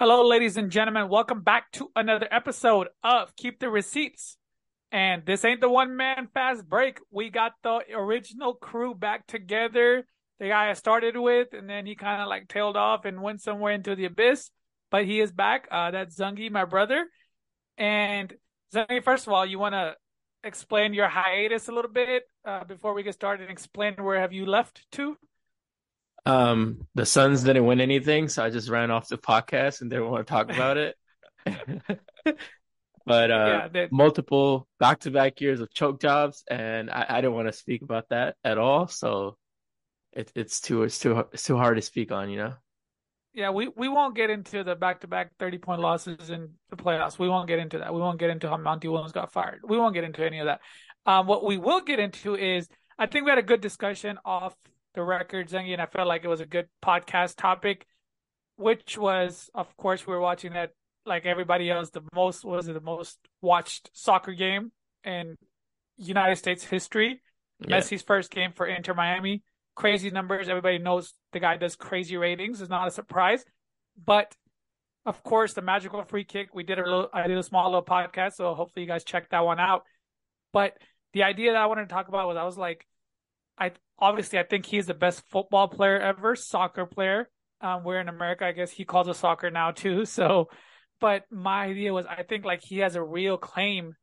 Hello, 0.00 0.26
ladies 0.26 0.56
and 0.56 0.70
gentlemen. 0.70 1.10
Welcome 1.10 1.42
back 1.42 1.70
to 1.72 1.90
another 1.94 2.26
episode 2.30 2.88
of 3.04 3.36
Keep 3.36 3.60
the 3.60 3.68
Receipts. 3.68 4.38
And 4.90 5.26
this 5.26 5.44
ain't 5.44 5.60
the 5.60 5.68
one 5.68 5.94
man 5.94 6.26
fast 6.32 6.66
break. 6.66 7.00
We 7.10 7.28
got 7.28 7.52
the 7.62 7.82
original 7.94 8.54
crew 8.54 8.94
back 8.94 9.26
together. 9.26 10.06
The 10.38 10.48
guy 10.48 10.70
I 10.70 10.72
started 10.72 11.18
with, 11.18 11.48
and 11.52 11.68
then 11.68 11.84
he 11.84 11.96
kind 11.96 12.22
of 12.22 12.28
like 12.28 12.48
tailed 12.48 12.78
off 12.78 13.04
and 13.04 13.20
went 13.20 13.42
somewhere 13.42 13.74
into 13.74 13.94
the 13.94 14.06
abyss. 14.06 14.48
But 14.90 15.04
he 15.04 15.20
is 15.20 15.32
back. 15.32 15.68
Uh, 15.70 15.90
that's 15.90 16.16
Zungi, 16.16 16.50
my 16.50 16.64
brother. 16.64 17.04
And 17.76 18.32
Zungi, 18.74 19.04
first 19.04 19.26
of 19.26 19.34
all, 19.34 19.44
you 19.44 19.58
want 19.58 19.74
to 19.74 19.96
explain 20.42 20.94
your 20.94 21.08
hiatus 21.10 21.68
a 21.68 21.72
little 21.72 21.90
bit 21.90 22.22
uh, 22.46 22.64
before 22.64 22.94
we 22.94 23.02
get 23.02 23.12
started 23.12 23.42
and 23.42 23.52
explain 23.52 23.96
where 23.96 24.18
have 24.18 24.32
you 24.32 24.46
left 24.46 24.80
to? 24.92 25.18
Um, 26.26 26.86
the 26.94 27.06
Suns 27.06 27.42
didn't 27.44 27.66
win 27.66 27.80
anything, 27.80 28.28
so 28.28 28.44
I 28.44 28.50
just 28.50 28.68
ran 28.68 28.90
off 28.90 29.08
the 29.08 29.18
podcast 29.18 29.80
and 29.80 29.90
didn't 29.90 30.10
want 30.10 30.26
to 30.26 30.30
talk 30.30 30.50
about 30.50 30.76
it. 30.76 30.96
but 33.06 33.30
uh, 33.30 33.68
yeah, 33.72 33.86
multiple 33.90 34.68
back-to-back 34.78 35.40
years 35.40 35.60
of 35.60 35.72
choke 35.72 36.00
jobs, 36.00 36.44
and 36.50 36.90
I, 36.90 37.06
I 37.08 37.20
didn't 37.20 37.34
want 37.34 37.48
to 37.48 37.52
speak 37.52 37.82
about 37.82 38.08
that 38.10 38.36
at 38.44 38.58
all. 38.58 38.86
So 38.86 39.36
it, 40.12 40.30
it's 40.34 40.60
too 40.60 40.82
it's 40.82 40.98
too 40.98 41.24
it's 41.32 41.44
too 41.44 41.56
hard 41.56 41.76
to 41.76 41.82
speak 41.82 42.12
on, 42.12 42.30
you 42.30 42.38
know. 42.38 42.54
Yeah, 43.32 43.50
we, 43.50 43.68
we 43.68 43.88
won't 43.88 44.16
get 44.16 44.28
into 44.28 44.64
the 44.64 44.74
back-to-back 44.74 45.32
thirty-point 45.38 45.80
losses 45.80 46.30
in 46.30 46.50
the 46.68 46.76
playoffs. 46.76 47.18
We 47.18 47.28
won't 47.28 47.46
get 47.46 47.60
into 47.60 47.78
that. 47.78 47.94
We 47.94 48.00
won't 48.00 48.18
get 48.18 48.30
into 48.30 48.48
how 48.48 48.56
Monty 48.56 48.88
Williams 48.88 49.12
got 49.12 49.32
fired. 49.32 49.60
We 49.64 49.78
won't 49.78 49.94
get 49.94 50.04
into 50.04 50.24
any 50.24 50.40
of 50.40 50.46
that. 50.46 50.60
Um, 51.06 51.26
what 51.26 51.44
we 51.44 51.56
will 51.56 51.80
get 51.80 51.98
into 51.98 52.34
is 52.34 52.68
I 52.98 53.06
think 53.06 53.24
we 53.24 53.30
had 53.30 53.38
a 53.38 53.42
good 53.42 53.60
discussion 53.60 54.18
off 54.24 54.54
the 54.94 55.02
record, 55.02 55.48
Zengi, 55.48 55.72
and 55.72 55.82
I 55.82 55.86
felt 55.86 56.08
like 56.08 56.24
it 56.24 56.28
was 56.28 56.40
a 56.40 56.46
good 56.46 56.68
podcast 56.82 57.36
topic, 57.36 57.86
which 58.56 58.98
was, 58.98 59.50
of 59.54 59.76
course, 59.76 60.06
we 60.06 60.12
were 60.12 60.20
watching 60.20 60.52
that 60.54 60.70
like 61.06 61.26
everybody 61.26 61.70
else. 61.70 61.90
The 61.90 62.02
most 62.14 62.44
was 62.44 62.66
the 62.66 62.80
most 62.80 63.18
watched 63.40 63.90
soccer 63.92 64.32
game 64.32 64.72
in 65.04 65.36
United 65.96 66.36
States 66.36 66.64
history. 66.64 67.20
Yeah. 67.60 67.78
Messi's 67.78 68.02
first 68.02 68.30
game 68.30 68.52
for 68.54 68.66
Inter 68.66 68.94
Miami, 68.94 69.42
crazy 69.74 70.10
numbers. 70.10 70.48
Everybody 70.48 70.78
knows 70.78 71.14
the 71.32 71.40
guy 71.40 71.56
does 71.56 71.76
crazy 71.76 72.16
ratings. 72.16 72.60
It's 72.60 72.70
not 72.70 72.88
a 72.88 72.90
surprise, 72.90 73.44
but 74.02 74.34
of 75.06 75.22
course, 75.22 75.54
the 75.54 75.62
magical 75.62 76.02
free 76.04 76.24
kick. 76.24 76.54
We 76.54 76.62
did 76.62 76.78
a 76.78 76.84
little, 76.84 77.08
I 77.12 77.26
did 77.26 77.38
a 77.38 77.42
small 77.42 77.66
little 77.66 77.84
podcast, 77.84 78.34
so 78.34 78.54
hopefully 78.54 78.84
you 78.84 78.88
guys 78.88 79.04
check 79.04 79.30
that 79.30 79.44
one 79.44 79.58
out. 79.60 79.84
But 80.52 80.74
the 81.12 81.22
idea 81.22 81.52
that 81.52 81.60
I 81.60 81.66
wanted 81.66 81.88
to 81.88 81.94
talk 81.94 82.08
about 82.08 82.28
was 82.28 82.36
I 82.36 82.44
was 82.44 82.58
like, 82.58 82.86
I 83.60 83.72
obviously 83.98 84.38
I 84.38 84.44
think 84.44 84.66
he's 84.66 84.86
the 84.86 84.94
best 84.94 85.22
football 85.28 85.68
player 85.68 86.00
ever, 86.00 86.34
soccer 86.34 86.86
player. 86.86 87.28
Um, 87.60 87.84
we're 87.84 88.00
in 88.00 88.08
America, 88.08 88.46
I 88.46 88.52
guess 88.52 88.70
he 88.70 88.86
calls 88.86 89.06
it 89.06 89.16
soccer 89.16 89.50
now 89.50 89.70
too. 89.70 90.04
So, 90.06 90.48
but 91.00 91.24
my 91.30 91.66
idea 91.66 91.92
was 91.92 92.06
I 92.06 92.22
think 92.22 92.44
like 92.44 92.62
he 92.62 92.78
has 92.78 92.96
a 92.96 93.02
real 93.02 93.36
claim 93.36 93.94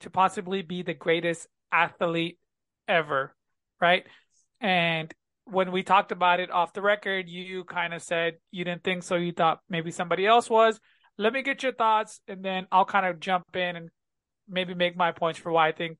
to 0.00 0.10
possibly 0.10 0.62
be 0.62 0.82
the 0.82 0.94
greatest 0.94 1.46
athlete 1.70 2.38
ever, 2.86 3.34
right? 3.80 4.04
And 4.60 5.12
when 5.44 5.72
we 5.72 5.82
talked 5.82 6.12
about 6.12 6.40
it 6.40 6.50
off 6.50 6.72
the 6.72 6.82
record, 6.82 7.28
you 7.28 7.64
kind 7.64 7.94
of 7.94 8.02
said 8.02 8.34
you 8.50 8.64
didn't 8.64 8.84
think 8.84 9.02
so. 9.02 9.16
You 9.16 9.32
thought 9.32 9.60
maybe 9.68 9.90
somebody 9.90 10.26
else 10.26 10.50
was. 10.50 10.80
Let 11.16 11.32
me 11.32 11.42
get 11.42 11.62
your 11.62 11.72
thoughts, 11.72 12.20
and 12.28 12.44
then 12.44 12.66
I'll 12.70 12.84
kind 12.84 13.06
of 13.06 13.18
jump 13.18 13.44
in 13.54 13.76
and 13.76 13.88
maybe 14.48 14.74
make 14.74 14.96
my 14.96 15.12
points 15.12 15.38
for 15.38 15.50
why 15.50 15.68
I 15.68 15.72
think 15.72 15.98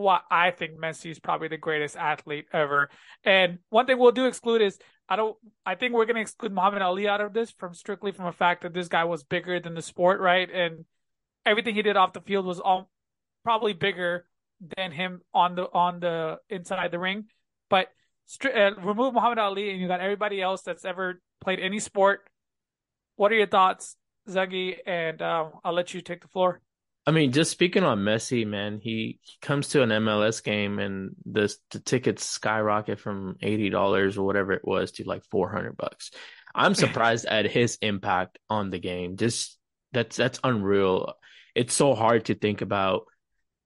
why 0.00 0.20
I 0.30 0.50
think 0.50 0.78
Messi 0.78 1.10
is 1.10 1.18
probably 1.18 1.48
the 1.48 1.56
greatest 1.56 1.96
athlete 1.96 2.46
ever. 2.52 2.90
And 3.24 3.58
one 3.68 3.86
thing 3.86 3.98
we'll 3.98 4.12
do 4.12 4.26
exclude 4.26 4.62
is 4.62 4.78
I 5.08 5.16
don't 5.16 5.36
I 5.66 5.74
think 5.74 5.94
we're 5.94 6.06
gonna 6.06 6.20
exclude 6.20 6.52
Muhammad 6.52 6.82
Ali 6.82 7.08
out 7.08 7.20
of 7.20 7.32
this 7.32 7.50
from 7.50 7.74
strictly 7.74 8.12
from 8.12 8.26
a 8.26 8.32
fact 8.32 8.62
that 8.62 8.74
this 8.74 8.88
guy 8.88 9.04
was 9.04 9.22
bigger 9.24 9.60
than 9.60 9.74
the 9.74 9.82
sport, 9.82 10.20
right? 10.20 10.48
And 10.50 10.84
everything 11.44 11.74
he 11.74 11.82
did 11.82 11.96
off 11.96 12.12
the 12.12 12.20
field 12.20 12.46
was 12.46 12.60
all 12.60 12.90
probably 13.44 13.72
bigger 13.72 14.26
than 14.76 14.92
him 14.92 15.20
on 15.32 15.54
the 15.54 15.64
on 15.72 16.00
the 16.00 16.38
inside 16.48 16.90
the 16.90 16.98
ring. 16.98 17.26
But 17.68 17.88
uh, 18.44 18.74
remove 18.76 19.14
Muhammad 19.14 19.38
Ali 19.38 19.70
and 19.70 19.80
you 19.80 19.88
got 19.88 20.00
everybody 20.00 20.40
else 20.40 20.62
that's 20.62 20.84
ever 20.84 21.20
played 21.40 21.60
any 21.60 21.80
sport. 21.80 22.28
What 23.16 23.32
are 23.32 23.36
your 23.36 23.46
thoughts, 23.46 23.96
Zuggy? 24.28 24.76
And 24.86 25.20
um, 25.20 25.52
I'll 25.64 25.72
let 25.72 25.92
you 25.92 26.00
take 26.00 26.22
the 26.22 26.28
floor. 26.28 26.60
I 27.10 27.12
mean, 27.12 27.32
just 27.32 27.50
speaking 27.50 27.82
on 27.82 28.04
Messi, 28.04 28.46
man, 28.46 28.78
he, 28.80 29.18
he 29.20 29.32
comes 29.42 29.70
to 29.70 29.82
an 29.82 29.88
MLS 29.88 30.40
game 30.44 30.78
and 30.78 31.16
the 31.26 31.52
the 31.72 31.80
tickets 31.80 32.24
skyrocket 32.24 33.00
from 33.00 33.34
eighty 33.42 33.68
dollars 33.68 34.16
or 34.16 34.24
whatever 34.24 34.52
it 34.52 34.64
was 34.64 34.92
to 34.92 35.02
like 35.02 35.24
four 35.24 35.50
hundred 35.50 35.76
bucks. 35.76 36.12
I'm 36.54 36.74
surprised 36.76 37.26
at 37.26 37.50
his 37.50 37.78
impact 37.82 38.38
on 38.48 38.70
the 38.70 38.78
game. 38.78 39.16
Just 39.16 39.58
that's 39.90 40.16
that's 40.16 40.38
unreal. 40.44 41.14
It's 41.56 41.74
so 41.74 41.96
hard 41.96 42.26
to 42.26 42.36
think 42.36 42.60
about, 42.60 43.06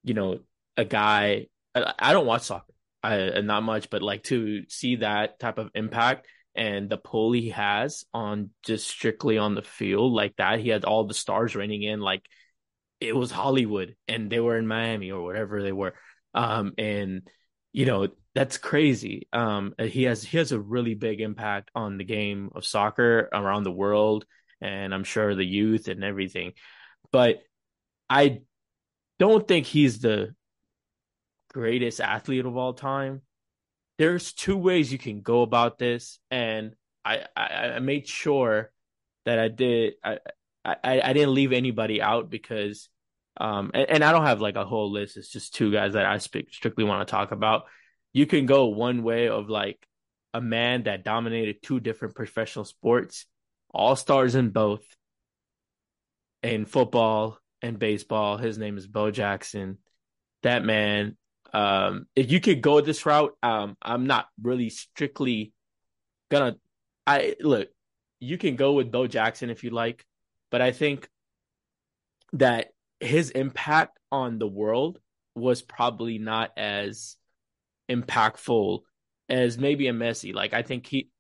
you 0.05 0.15
know, 0.15 0.39
a 0.79 0.87
guy. 0.87 1.49
I, 1.75 1.93
I 1.99 2.13
don't 2.15 2.25
watch 2.25 2.45
soccer, 2.45 2.73
I 3.03 3.43
not 3.43 3.63
much, 3.63 3.91
but 3.91 4.01
like 4.01 4.23
to 4.23 4.63
see 4.71 4.97
that 4.97 5.39
type 5.39 5.59
of 5.59 5.71
impact 5.75 6.29
and 6.55 6.89
the 6.89 6.97
pull 6.97 7.33
he 7.33 7.51
has 7.51 8.07
on 8.15 8.53
just 8.63 8.89
strictly 8.89 9.37
on 9.37 9.55
the 9.55 9.61
field 9.61 10.15
like 10.15 10.35
that. 10.37 10.61
He 10.61 10.71
had 10.71 10.87
all 10.87 11.05
the 11.05 11.13
stars 11.13 11.55
raining 11.55 11.83
in 11.83 12.01
like 12.01 12.23
it 13.09 13.17
was 13.17 13.31
Hollywood 13.31 13.97
and 14.09 14.31
they 14.31 14.41
were 14.41 14.59
in 14.59 14.67
Miami 14.67 15.11
or 15.11 15.23
whatever 15.23 15.63
they 15.63 15.73
were. 15.73 15.95
Um, 16.35 16.73
and 16.79 17.23
you 17.73 17.87
know, 17.87 18.09
that's 18.35 18.57
crazy. 18.57 19.29
Um, 19.33 19.75
he 19.79 20.05
has 20.05 20.23
he 20.23 20.39
has 20.39 20.53
a 20.53 20.61
really 20.61 20.95
big 20.95 21.21
impact 21.21 21.71
on 21.75 21.99
the 21.99 22.05
game 22.05 22.51
of 22.55 22.65
soccer 22.65 23.29
around 23.33 23.65
the 23.65 23.73
world, 23.73 24.27
and 24.61 24.95
I'm 24.95 25.05
sure 25.05 25.35
the 25.35 25.45
youth 25.45 25.89
and 25.89 26.03
everything. 26.03 26.53
But 27.13 27.43
I 28.09 28.43
don't 29.19 29.47
think 29.47 29.67
he's 29.67 30.01
the 30.01 30.35
greatest 31.53 32.01
athlete 32.01 32.47
of 32.47 32.57
all 32.57 32.75
time. 32.75 33.23
There's 33.99 34.33
two 34.33 34.57
ways 34.57 34.93
you 34.93 34.99
can 34.99 35.21
go 35.21 35.43
about 35.43 35.79
this, 35.79 36.19
and 36.31 36.75
I 37.05 37.27
I, 37.37 37.47
I 37.77 37.79
made 37.79 38.09
sure 38.09 38.73
that 39.25 39.39
I 39.39 39.49
did 39.49 39.95
I, 40.05 40.19
I 40.65 41.01
I 41.03 41.13
didn't 41.13 41.35
leave 41.35 41.53
anybody 41.53 42.03
out 42.03 42.31
because 42.31 42.89
um, 43.37 43.71
and, 43.75 43.91
and, 43.91 44.05
I 44.05 44.13
don't 44.13 44.27
have 44.27 44.41
like 44.41 44.57
a 44.57 44.65
whole 44.65 44.93
list. 44.93 45.17
It's 45.17 45.29
just 45.29 45.55
two 45.55 45.73
guys 45.73 45.95
that 45.95 46.07
I 46.07 46.19
speak, 46.19 46.53
strictly 46.53 46.85
want 46.85 47.07
to 47.07 47.11
talk 47.11 47.33
about. 47.33 47.65
You 48.13 48.27
can 48.27 48.47
go 48.47 48.67
one 48.67 49.03
way 49.03 49.29
of 49.29 49.49
like 49.49 49.85
a 50.33 50.41
man 50.41 50.85
that 50.85 51.05
dominated 51.05 51.63
two 51.63 51.81
different 51.81 52.15
professional 52.15 52.65
sports, 52.65 53.27
all 53.73 53.97
stars 53.97 54.37
in 54.37 54.51
both, 54.51 54.85
in 56.45 56.65
football 56.65 57.39
and 57.61 57.79
baseball. 57.79 58.37
His 58.37 58.57
name 58.57 58.77
is 58.77 58.87
Bo 58.87 59.11
Jackson. 59.11 59.79
That 60.43 60.65
man, 60.65 61.17
um, 61.53 62.07
if 62.15 62.31
you 62.31 62.39
could 62.39 62.61
go 62.61 62.81
this 62.81 63.05
route, 63.05 63.35
um, 63.43 63.77
I'm 63.83 64.07
not 64.07 64.29
really 64.41 64.71
strictly 64.71 65.53
gonna. 66.31 66.57
I 67.07 67.35
look, 67.41 67.69
you 68.21 68.39
can 68.39 68.55
go 68.55 68.75
with 68.75 68.93
Bo 68.93 69.09
Jackson 69.09 69.51
if 69.51 69.65
you 69.65 69.71
like, 69.71 70.05
but 70.51 70.61
I 70.61 70.71
think 70.71 71.09
that 72.35 72.74
his 73.05 73.31
impact 73.31 73.99
on 74.11 74.39
the 74.39 74.47
world 74.47 74.99
was 75.35 75.63
probably 75.63 76.19
not 76.19 76.53
as 76.57 77.17
impactful 77.91 78.81
as 79.29 79.59
maybe 79.59 79.89
a 79.89 79.93
Messi. 79.93 80.35
Like 80.35 80.55
I 80.55 80.63
think 80.63 80.87
he 80.87 81.11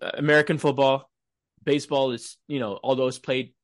American 0.00 0.58
football, 0.58 1.10
baseball 1.64 2.12
is, 2.12 2.36
you 2.48 2.58
know, 2.58 2.78
although 2.82 3.06
it's 3.06 3.18
played 3.18 3.54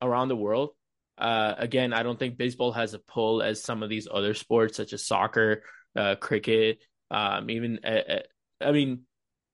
around 0.00 0.28
the 0.28 0.36
world, 0.36 0.70
uh, 1.18 1.54
again, 1.58 1.92
I 1.92 2.02
don't 2.02 2.18
think 2.18 2.36
baseball 2.36 2.72
has 2.72 2.94
a 2.94 2.98
pull 2.98 3.42
as 3.42 3.62
some 3.62 3.82
of 3.82 3.88
these 3.88 4.08
other 4.10 4.34
sports 4.34 4.76
such 4.76 4.92
as 4.92 5.04
soccer, 5.04 5.62
uh, 5.94 6.16
cricket, 6.16 6.78
um, 7.10 7.50
even 7.50 7.80
uh, 7.84 7.88
uh 8.08 8.18
I 8.60 8.72
mean, 8.72 9.02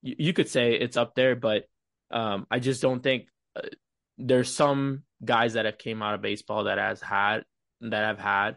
you, 0.03 0.15
you, 0.19 0.33
could 0.33 0.49
say 0.49 0.75
it's 0.75 0.97
up 0.97 1.15
there, 1.15 1.35
but 1.35 1.65
um, 2.11 2.47
I 2.51 2.59
just 2.61 2.81
don't 2.81 3.03
think 3.03 3.27
uh, 3.57 3.63
there's 4.19 4.53
some 4.53 5.05
guys 5.25 5.55
that 5.55 5.65
have 5.65 5.79
came 5.79 6.03
out 6.03 6.15
of 6.15 6.23
baseball 6.23 6.65
that 6.65 6.79
has 6.79 7.01
had 7.01 7.45
that 7.81 8.05
have 8.05 8.19
had 8.19 8.57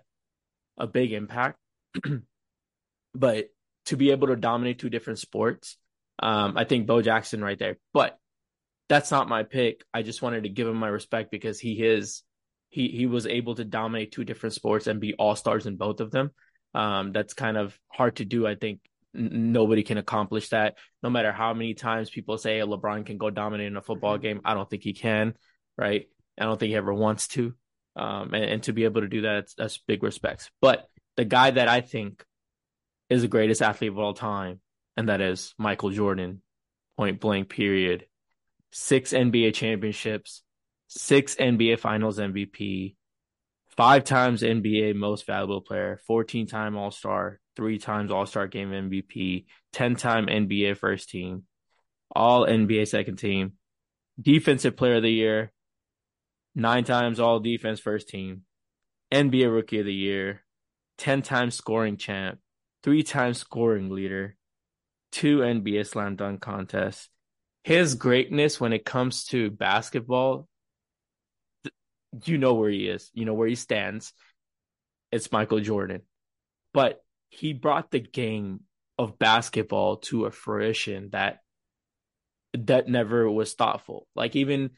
a 0.78 0.88
big 0.88 1.14
impact. 1.14 1.58
but 3.16 3.50
to 3.86 3.96
be 3.96 4.12
able 4.12 4.28
to 4.28 4.36
dominate 4.36 4.80
two 4.80 4.90
different 4.90 5.20
sports, 5.20 5.78
um, 6.20 6.58
I 6.58 6.66
think 6.66 6.88
Bo 6.88 7.02
Jackson 7.02 7.44
right 7.44 7.58
there. 7.58 7.78
But 7.94 8.18
that's 8.90 9.12
not 9.12 9.30
my 9.30 9.44
pick. 9.44 9.84
I 9.94 10.02
just 10.02 10.22
wanted 10.22 10.44
to 10.44 10.50
give 10.50 10.68
him 10.68 10.78
my 10.78 10.88
respect 10.88 11.32
because 11.32 11.60
he 11.60 11.84
is 11.84 12.24
he 12.70 12.88
he 12.90 13.06
was 13.06 13.28
able 13.28 13.56
to 13.56 13.64
dominate 13.64 14.12
two 14.12 14.24
different 14.24 14.54
sports 14.54 14.88
and 14.88 15.00
be 15.00 15.14
all 15.14 15.36
stars 15.36 15.66
in 15.66 15.78
both 15.78 16.00
of 16.00 16.12
them. 16.12 16.32
Um, 16.74 17.12
that's 17.12 17.34
kind 17.34 17.58
of 17.58 17.78
hard 17.90 18.18
to 18.18 18.26
do. 18.26 18.48
I 18.48 18.56
think 18.56 18.80
n- 19.16 19.52
nobody 19.52 19.84
can 19.84 19.98
accomplish 19.98 20.50
that. 20.50 20.78
No 21.04 21.10
matter 21.10 21.32
how 21.32 21.54
many 21.54 21.74
times 21.74 22.10
people 22.10 22.38
say 22.38 22.60
LeBron 22.60 23.06
can 23.06 23.18
go 23.18 23.30
dominate 23.30 23.68
in 23.68 23.78
a 23.78 23.82
football 23.82 24.16
mm-hmm. 24.16 24.24
game, 24.24 24.42
I 24.46 24.54
don't 24.54 24.70
think 24.70 24.84
he 24.84 24.94
can. 24.94 25.36
Right? 25.82 26.08
I 26.40 26.44
don't 26.44 26.60
think 26.60 26.70
he 26.70 26.76
ever 26.76 26.94
wants 26.94 27.28
to. 27.30 27.56
Um, 27.96 28.36
and, 28.36 28.46
and 28.46 28.64
to 28.64 28.72
be 28.72 28.84
able 28.84 29.02
to 29.02 29.08
do 29.08 29.22
that, 29.22 29.48
that's, 29.58 29.80
big 29.80 30.04
respects. 30.04 30.52
But 30.62 30.88
the 31.18 31.26
guy 31.26 31.50
that 31.50 31.68
I 31.68 31.82
think 31.82 32.24
is 33.10 33.24
the 33.24 33.28
greatest 33.28 33.64
athlete 33.64 33.90
of 33.92 33.98
all 33.98 34.14
time, 34.14 34.62
and 34.96 35.10
that 35.10 35.22
is 35.22 35.56
Michael 35.58 35.90
Jordan, 35.90 36.44
point 36.98 37.20
blank, 37.20 37.50
period. 37.50 38.06
Six 38.72 39.12
NBA 39.12 39.56
championships, 39.56 40.44
six 40.88 41.36
NBA 41.36 41.80
Finals 41.80 42.20
MVP, 42.20 42.96
five 43.76 44.04
times 44.04 44.44
NBA 44.44 44.96
Most 44.96 45.26
Valuable 45.26 45.62
Player, 45.62 46.00
14 46.06 46.48
time 46.48 46.78
All 46.78 46.92
Star, 46.92 47.40
three 47.56 47.80
times 47.80 48.12
All 48.12 48.26
Star 48.26 48.48
Game 48.48 48.70
MVP, 48.70 49.46
10 49.74 49.96
time 49.96 50.28
NBA 50.28 50.78
First 50.78 51.10
Team, 51.10 51.44
All 52.16 52.46
NBA 52.46 52.88
Second 52.88 53.18
Team, 53.18 53.54
Defensive 54.22 54.78
Player 54.78 54.98
of 54.98 55.04
the 55.04 55.10
Year, 55.10 55.52
nine 56.56 56.84
times 56.84 57.20
All 57.20 57.40
Defense 57.40 57.80
First 57.80 58.10
Team, 58.10 58.42
NBA 59.12 59.54
Rookie 59.54 59.80
of 59.80 59.86
the 59.86 59.94
Year, 59.94 60.44
10 60.98 61.22
times 61.22 61.56
scoring 61.56 61.98
champ, 61.98 62.40
three 62.84 63.04
times 63.04 63.38
scoring 63.38 63.90
leader, 63.90 64.36
two 65.12 65.40
NBA 65.40 65.88
slam 65.88 66.16
dunk 66.16 66.42
contests. 66.42 67.10
His 67.64 67.96
greatness 67.96 68.60
when 68.60 68.74
it 68.74 68.86
comes 68.86 69.26
to 69.26 69.52
basketball, 69.52 70.48
you 72.26 72.38
know 72.38 72.56
where 72.56 72.70
he 72.70 72.88
is, 72.88 73.10
you 73.14 73.26
know 73.26 73.34
where 73.34 73.48
he 73.48 73.56
stands. 73.56 74.14
It's 75.12 75.32
Michael 75.32 75.60
Jordan. 75.60 76.02
But 76.74 77.02
he 77.30 77.54
brought 77.54 77.92
the 77.92 78.00
game 78.00 78.62
of 78.98 79.20
basketball 79.20 79.98
to 79.98 80.26
a 80.26 80.32
fruition 80.32 81.10
that 81.12 81.40
that 82.54 82.88
never 82.88 83.30
was 83.30 83.54
thoughtful. 83.54 84.08
Like 84.16 84.36
even 84.36 84.72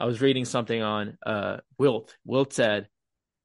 I 0.00 0.06
was 0.06 0.20
reading 0.20 0.44
something 0.46 0.82
on 0.82 1.18
uh 1.24 1.58
Wilt. 1.78 2.16
Wilt 2.24 2.52
said 2.52 2.88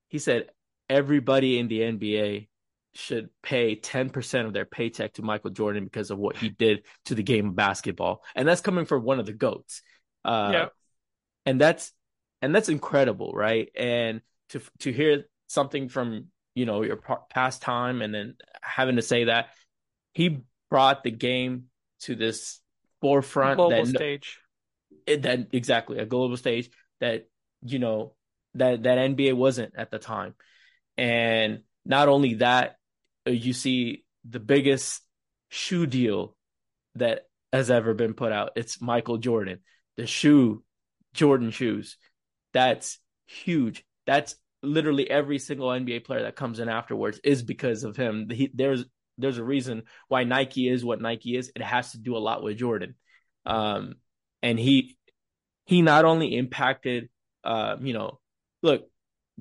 he 0.07 0.19
said 0.19 0.49
everybody 0.89 1.59
in 1.59 1.67
the 1.67 1.81
NBA 1.81 2.47
should 2.93 3.29
pay 3.43 3.75
10% 3.75 4.45
of 4.45 4.53
their 4.53 4.65
paycheck 4.65 5.13
to 5.13 5.21
Michael 5.21 5.49
Jordan 5.49 5.83
because 5.83 6.11
of 6.11 6.17
what 6.17 6.37
he 6.37 6.47
did 6.49 6.85
to 7.05 7.15
the 7.15 7.23
game 7.23 7.49
of 7.49 7.55
basketball. 7.55 8.23
And 8.35 8.47
that's 8.47 8.61
coming 8.61 8.85
from 8.85 9.03
one 9.03 9.19
of 9.19 9.25
the 9.25 9.33
goats. 9.33 9.81
Uh, 10.23 10.51
yeah. 10.53 10.65
And 11.45 11.59
that's 11.59 11.91
and 12.41 12.55
that's 12.55 12.69
incredible, 12.69 13.33
right? 13.33 13.69
And 13.75 14.21
to 14.49 14.61
to 14.79 14.93
hear 14.93 15.25
something 15.47 15.89
from, 15.89 16.27
you 16.55 16.65
know, 16.65 16.83
your 16.83 16.99
past 17.29 17.61
time 17.61 18.01
and 18.01 18.13
then 18.13 18.35
having 18.61 18.95
to 18.95 19.01
say 19.01 19.25
that 19.25 19.49
he 20.13 20.39
brought 20.69 21.03
the 21.03 21.11
game 21.11 21.65
to 22.01 22.15
this 22.15 22.61
forefront 23.01 23.57
global 23.57 23.71
that 23.71 23.87
stage. 23.87 24.39
It, 25.05 25.21
that 25.23 25.47
exactly 25.51 25.99
a 25.99 26.05
global 26.05 26.37
stage 26.37 26.69
that 26.99 27.29
you 27.63 27.79
know 27.79 28.13
that 28.55 28.83
that 28.83 28.97
NBA 28.97 29.33
wasn't 29.33 29.73
at 29.77 29.91
the 29.91 29.99
time. 29.99 30.33
And 30.97 31.61
not 31.85 32.09
only 32.09 32.35
that, 32.35 32.77
uh, 33.27 33.31
you 33.31 33.53
see 33.53 34.05
the 34.27 34.39
biggest 34.39 35.01
shoe 35.49 35.85
deal 35.85 36.35
that 36.95 37.27
has 37.53 37.69
ever 37.69 37.93
been 37.93 38.13
put 38.13 38.31
out. 38.31 38.51
It's 38.55 38.81
Michael 38.81 39.17
Jordan, 39.17 39.59
the 39.97 40.07
shoe, 40.07 40.63
Jordan 41.13 41.51
shoes. 41.51 41.97
That's 42.53 42.99
huge. 43.27 43.83
That's 44.05 44.35
literally 44.61 45.09
every 45.09 45.39
single 45.39 45.67
NBA 45.69 46.03
player 46.05 46.23
that 46.23 46.35
comes 46.35 46.59
in 46.59 46.69
afterwards 46.69 47.19
is 47.23 47.43
because 47.43 47.83
of 47.83 47.95
him. 47.95 48.29
He, 48.29 48.49
there's 48.53 48.85
there's 49.17 49.37
a 49.37 49.43
reason 49.43 49.83
why 50.07 50.23
Nike 50.23 50.67
is 50.67 50.83
what 50.83 51.01
Nike 51.01 51.37
is. 51.37 51.51
It 51.55 51.61
has 51.61 51.91
to 51.91 51.97
do 51.97 52.17
a 52.17 52.19
lot 52.19 52.43
with 52.43 52.57
Jordan, 52.57 52.95
um, 53.45 53.95
and 54.45 54.59
he 54.59 54.95
he 55.65 55.81
not 55.81 56.05
only 56.05 56.37
impacted, 56.37 57.09
uh, 57.43 57.77
you 57.81 57.93
know, 57.93 58.19
look, 58.61 58.87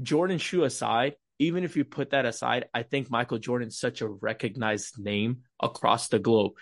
Jordan 0.03 0.39
shoe 0.39 0.65
aside, 0.65 1.17
even 1.39 1.63
if 1.63 1.77
you 1.77 1.85
put 1.85 2.11
that 2.11 2.25
aside, 2.25 2.65
I 2.73 2.85
think 2.85 3.11
Michael 3.11 3.39
Jordan's 3.39 3.79
such 3.79 4.01
a 4.01 4.09
recognized 4.09 4.99
name 4.99 5.43
across 5.63 6.09
the 6.09 6.19
globe. 6.19 6.53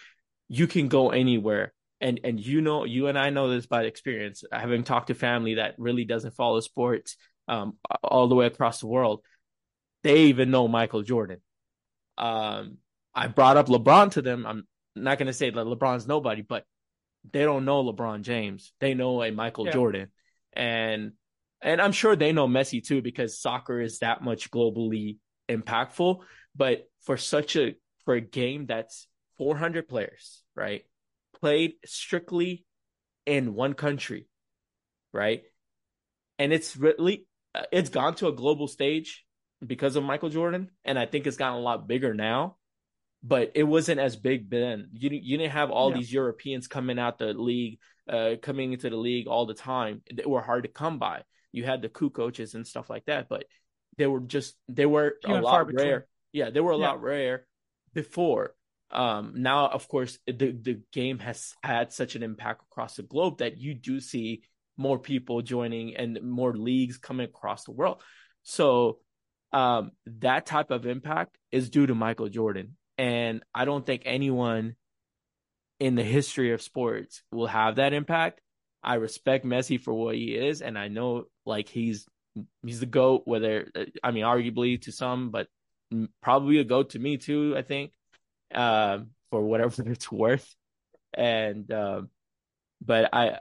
You 0.49 0.67
can 0.67 0.89
go 0.89 1.11
anywhere. 1.11 1.73
And 2.01 2.19
and 2.25 2.45
you 2.45 2.61
know, 2.61 2.85
you 2.85 3.07
and 3.07 3.17
I 3.17 3.31
know 3.31 3.49
this 3.49 3.67
by 3.67 3.85
experience, 3.85 4.43
having 4.51 4.83
talked 4.83 5.07
to 5.07 5.15
family 5.15 5.55
that 5.55 5.77
really 5.79 6.05
doesn't 6.05 6.35
follow 6.35 6.59
sports 6.59 7.17
um, 7.47 7.75
all 8.03 8.27
the 8.27 8.35
way 8.35 8.47
across 8.47 8.81
the 8.81 8.89
world. 8.89 9.23
They 10.03 10.25
even 10.25 10.51
know 10.51 10.67
Michael 10.67 11.03
Jordan. 11.03 11.41
Um, 12.19 12.79
I 13.15 13.29
brought 13.29 13.57
up 13.57 13.69
LeBron 13.69 14.11
to 14.13 14.23
them. 14.23 14.47
I'm 14.47 14.67
not 14.97 15.19
going 15.19 15.29
to 15.29 15.33
say 15.33 15.51
that 15.51 15.65
LeBron's 15.65 16.09
nobody, 16.09 16.43
but 16.43 16.65
they 17.31 17.43
don't 17.43 17.65
know 17.65 17.85
LeBron 17.85 18.23
James. 18.23 18.73
They 18.81 18.95
know 18.95 19.23
a 19.23 19.31
Michael 19.31 19.67
yeah. 19.67 19.73
Jordan. 19.73 20.09
And 20.53 21.13
and 21.63 21.81
I'm 21.81 21.93
sure 21.93 22.17
they 22.17 22.33
know 22.33 22.49
Messi 22.49 22.85
too 22.85 23.03
because 23.03 23.41
soccer 23.41 23.81
is 23.81 24.01
that 24.01 24.23
much 24.23 24.51
globally 24.51 25.19
impactful. 25.49 26.19
But 26.55 26.89
for 27.03 27.17
such 27.17 27.57
a 27.57 27.75
for 28.05 28.15
a 28.15 28.21
game 28.21 28.67
that's 28.67 29.07
400 29.39 29.89
players, 29.89 30.43
right, 30.57 30.83
played 31.41 31.75
strictly 31.85 32.65
in 33.25 33.55
one 33.55 33.75
country, 33.75 34.27
right, 35.13 35.43
and 36.39 36.53
it's 36.53 36.77
really 36.77 37.27
uh, 37.55 37.63
it's 37.71 37.91
gone 37.91 38.17
to 38.17 38.29
a 38.29 38.33
global 38.33 38.67
stage 38.67 39.25
because 39.65 39.97
of 39.97 40.03
Michael 40.03 40.29
Jordan, 40.29 40.71
and 40.85 40.99
I 40.99 41.07
think 41.07 41.27
it's 41.27 41.37
gotten 41.37 41.59
a 41.59 41.63
lot 41.63 41.87
bigger 41.87 42.13
now. 42.13 42.57
But 43.25 43.53
it 43.55 43.63
wasn't 43.63 44.01
as 44.01 44.17
big 44.17 44.51
then. 44.51 44.91
You 44.93 45.11
you 45.11 45.39
didn't 45.39 45.53
have 45.53 45.71
all 45.71 45.91
yeah. 45.91 45.99
these 45.99 46.13
Europeans 46.13 46.67
coming 46.67 46.99
out 46.99 47.19
the 47.19 47.33
league, 47.33 47.79
uh, 48.09 48.35
coming 48.43 48.73
into 48.73 48.91
the 48.91 48.97
league 48.97 49.29
all 49.29 49.47
the 49.47 49.55
time. 49.55 50.03
They 50.13 50.25
were 50.25 50.43
hard 50.43 50.65
to 50.65 50.69
come 50.69 50.99
by 50.99 51.23
you 51.53 51.65
had 51.65 51.83
the 51.83 51.89
coup 51.89 52.11
coaches 52.11 52.55
and 52.55 52.67
stuff 52.67 52.91
like 52.91 53.05
that, 53.05 53.29
but 53.29 53.45
they 53.99 54.07
were 54.07 54.21
just 54.21 54.57
they 54.69 54.87
were 54.87 55.17
a 55.25 55.35
lot 55.35 55.73
rare. 55.73 56.07
Yeah, 56.33 56.51
they 56.51 56.61
were 56.61 56.73
a 56.73 56.79
yeah. 56.79 56.89
lot 56.89 57.03
rare 57.03 57.47
before. 57.93 58.55
Um, 58.91 59.35
now, 59.37 59.69
of 59.69 59.87
course, 59.87 60.19
the 60.27 60.33
the 60.33 60.81
game 60.93 61.19
has 61.21 61.55
had 61.63 61.93
such 61.93 62.17
an 62.17 62.23
impact 62.23 62.63
across 62.71 62.97
the 62.97 63.03
globe 63.03 63.39
that 63.39 63.59
you 63.59 63.75
do 63.75 64.01
see 64.01 64.43
more 64.79 64.99
people 64.99 65.43
joining 65.43 65.97
and 65.97 66.19
more 66.23 66.57
leagues 66.57 66.97
coming 66.97 67.27
across 67.27 67.65
the 67.65 67.73
world. 67.73 68.03
So 68.43 68.99
um, 69.53 69.93
that 70.07 70.47
type 70.47 70.71
of 70.71 70.87
impact 70.87 71.37
is 71.53 71.69
due 71.69 71.87
to 71.87 71.95
Michael 71.95 72.31
Jordan, 72.31 72.77
and 72.99 73.43
I 73.55 73.65
don't 73.65 73.85
think 73.85 74.03
anyone 74.05 74.77
in 75.81 75.95
the 75.95 76.05
history 76.05 76.53
of 76.53 76.63
sports 76.63 77.23
will 77.33 77.47
have 77.47 77.77
that 77.77 77.93
impact. 77.93 78.41
I 78.83 78.95
respect 78.95 79.45
Messi 79.45 79.81
for 79.81 79.93
what 79.93 80.15
he 80.15 80.35
is, 80.35 80.63
and 80.63 80.79
I 80.79 80.89
know 80.89 81.25
like 81.47 81.69
he's 81.69 82.07
he's 82.65 82.81
the 82.81 82.87
goat. 82.87 83.23
Whether 83.25 83.69
I 84.03 84.11
mean, 84.11 84.25
arguably 84.25 84.81
to 84.83 84.93
some, 84.93 85.31
but 85.31 85.49
probably 86.21 86.59
a 86.59 86.65
goat 86.65 86.91
to 86.91 86.99
me 86.99 87.17
too. 87.17 87.55
I 87.57 87.63
think 87.63 87.93
uh, 88.55 88.99
for 89.31 89.43
whatever 89.43 89.83
it's 89.91 90.11
worth, 90.11 90.55
and 91.15 91.71
uh, 91.71 92.03
but 92.85 93.13
I 93.13 93.39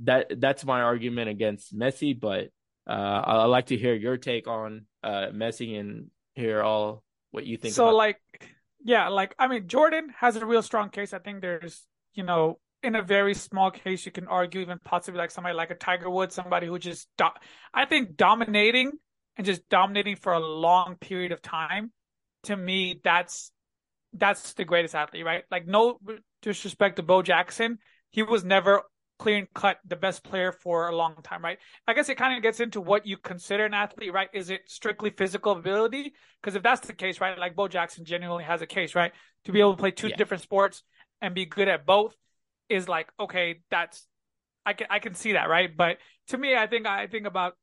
that 0.00 0.40
that's 0.40 0.64
my 0.64 0.82
argument 0.82 1.30
against 1.30 1.76
Messi. 1.76 2.18
But 2.18 2.48
uh, 2.86 2.90
I, 2.90 3.42
would 3.42 3.50
like 3.50 3.66
to 3.66 3.76
hear 3.76 3.94
your 3.94 4.16
take 4.16 4.46
on 4.46 4.86
uh, 5.02 5.28
Messi 5.32 5.78
and 5.78 6.10
hear 6.34 6.62
all 6.62 7.02
what 7.30 7.46
you 7.46 7.56
think. 7.56 7.74
So, 7.74 7.84
about- 7.84 7.96
like, 7.96 8.20
yeah, 8.84 9.08
like 9.08 9.34
I 9.38 9.48
mean, 9.48 9.68
Jordan 9.68 10.12
has 10.18 10.36
a 10.36 10.46
real 10.46 10.62
strong 10.62 10.90
case. 10.90 11.12
I 11.12 11.18
think 11.18 11.40
there's 11.40 11.86
you 12.14 12.24
know 12.24 12.58
in 12.82 12.96
a 12.96 13.02
very 13.02 13.34
small 13.34 13.70
case, 13.70 14.04
you 14.04 14.12
can 14.12 14.26
argue 14.26 14.60
even 14.60 14.78
possibly 14.84 15.18
like 15.18 15.30
somebody 15.30 15.54
like 15.54 15.70
a 15.70 15.74
Tiger 15.74 16.10
Woods, 16.10 16.34
somebody 16.34 16.66
who 16.66 16.78
just, 16.78 17.08
do- 17.16 17.26
I 17.72 17.84
think 17.86 18.16
dominating 18.16 18.90
and 19.36 19.46
just 19.46 19.68
dominating 19.68 20.16
for 20.16 20.32
a 20.32 20.40
long 20.40 20.96
period 20.96 21.32
of 21.32 21.40
time. 21.40 21.92
To 22.44 22.56
me, 22.56 23.00
that's 23.04 23.52
that's 24.14 24.54
the 24.54 24.64
greatest 24.64 24.94
athlete, 24.96 25.24
right? 25.24 25.44
Like 25.50 25.66
no 25.66 25.98
disrespect 26.42 26.96
to 26.96 27.02
Bo 27.02 27.22
Jackson, 27.22 27.78
he 28.10 28.22
was 28.24 28.44
never 28.44 28.82
clear 29.22 29.38
and 29.38 29.54
cut 29.54 29.78
the 29.86 29.96
best 29.96 30.24
player 30.24 30.50
for 30.50 30.88
a 30.88 30.96
long 30.96 31.14
time, 31.22 31.44
right? 31.44 31.58
I 31.86 31.94
guess 31.94 32.08
it 32.08 32.16
kind 32.16 32.36
of 32.36 32.42
gets 32.42 32.58
into 32.58 32.80
what 32.80 33.06
you 33.06 33.16
consider 33.16 33.64
an 33.64 33.74
athlete, 33.74 34.12
right? 34.12 34.28
Is 34.32 34.50
it 34.50 34.62
strictly 34.66 35.10
physical 35.10 35.52
ability? 35.52 36.12
Because 36.40 36.56
if 36.56 36.62
that's 36.62 36.86
the 36.86 36.92
case, 36.92 37.20
right, 37.20 37.38
like 37.38 37.54
Bo 37.54 37.68
Jackson 37.68 38.04
genuinely 38.04 38.44
has 38.44 38.62
a 38.62 38.66
case, 38.66 38.94
right, 38.94 39.12
to 39.44 39.52
be 39.52 39.60
able 39.60 39.74
to 39.74 39.78
play 39.78 39.92
two 39.92 40.08
yeah. 40.08 40.16
different 40.16 40.42
sports 40.42 40.82
and 41.20 41.34
be 41.34 41.46
good 41.46 41.68
at 41.68 41.86
both 41.86 42.16
is 42.68 42.88
like 42.88 43.08
okay 43.20 43.60
that's 43.70 44.06
i 44.66 44.72
can 44.72 44.86
i 44.90 44.98
can 44.98 45.14
see 45.14 45.32
that 45.32 45.48
right 45.48 45.76
but 45.76 45.98
to 46.26 46.38
me 46.38 46.56
i 46.56 46.66
think 46.66 46.86
i 46.86 47.06
think 47.06 47.26
about 47.26 47.54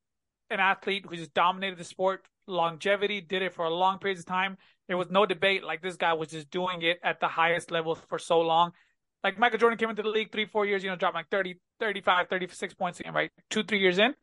an 0.49 0.59
athlete 0.59 1.05
who 1.07 1.15
just 1.15 1.33
dominated 1.33 1.77
the 1.77 1.83
sport 1.83 2.25
longevity 2.47 3.21
did 3.21 3.41
it 3.41 3.53
for 3.53 3.65
a 3.65 3.73
long 3.73 3.99
period 3.99 4.17
of 4.17 4.25
time 4.25 4.57
there 4.87 4.97
was 4.97 5.09
no 5.09 5.25
debate 5.25 5.63
like 5.63 5.81
this 5.81 5.95
guy 5.95 6.13
was 6.13 6.29
just 6.29 6.49
doing 6.49 6.81
it 6.81 6.99
at 7.03 7.19
the 7.19 7.27
highest 7.27 7.69
level 7.69 7.95
for 7.95 8.17
so 8.17 8.39
long 8.39 8.71
like 9.23 9.37
michael 9.37 9.57
jordan 9.57 9.77
came 9.77 9.89
into 9.89 10.01
the 10.01 10.09
league 10.09 10.31
three 10.31 10.45
four 10.45 10.65
years 10.65 10.83
you 10.83 10.89
know 10.89 10.95
dropped 10.95 11.15
like 11.15 11.29
30 11.29 11.59
35 11.79 12.27
36 12.29 12.73
points 12.75 12.99
again 12.99 13.13
right 13.13 13.31
two 13.49 13.63
three 13.63 13.79
years 13.79 13.97
in 13.97 14.13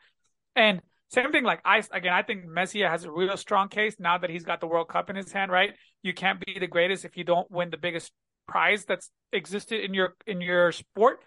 and 0.55 0.81
same 1.09 1.31
thing 1.33 1.45
like 1.45 1.61
i 1.65 1.83
again 1.93 2.13
i 2.13 2.23
think 2.23 2.47
messi 2.47 2.89
has 2.89 3.05
a 3.05 3.11
real 3.11 3.37
strong 3.37 3.69
case 3.69 3.97
now 3.99 4.19
that 4.19 4.31
he's 4.31 4.45
got 4.45 4.61
the 4.61 4.67
world 4.67 4.89
cup 4.89 5.11
in 5.11 5.17
his 5.17 5.33
hand 5.33 5.51
right 5.51 5.75
you 6.03 6.13
can't 6.13 6.45
be 6.45 6.59
the 6.59 6.67
greatest 6.67 7.05
if 7.05 7.17
you 7.17 7.25
don't 7.25 7.51
win 7.51 7.71
the 7.71 7.77
biggest 7.77 8.13
prize 8.47 8.85
that's 8.85 9.11
existed 9.33 9.85
in 9.85 9.95
your 9.95 10.15
in 10.27 10.41
your 10.41 10.73
sport. 10.73 11.21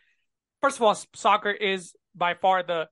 First 0.62 0.78
of 0.78 0.84
all, 0.84 0.98
soccer 1.16 1.52
is 1.52 1.94
by 2.16 2.34
far 2.34 2.64
the 2.64 2.88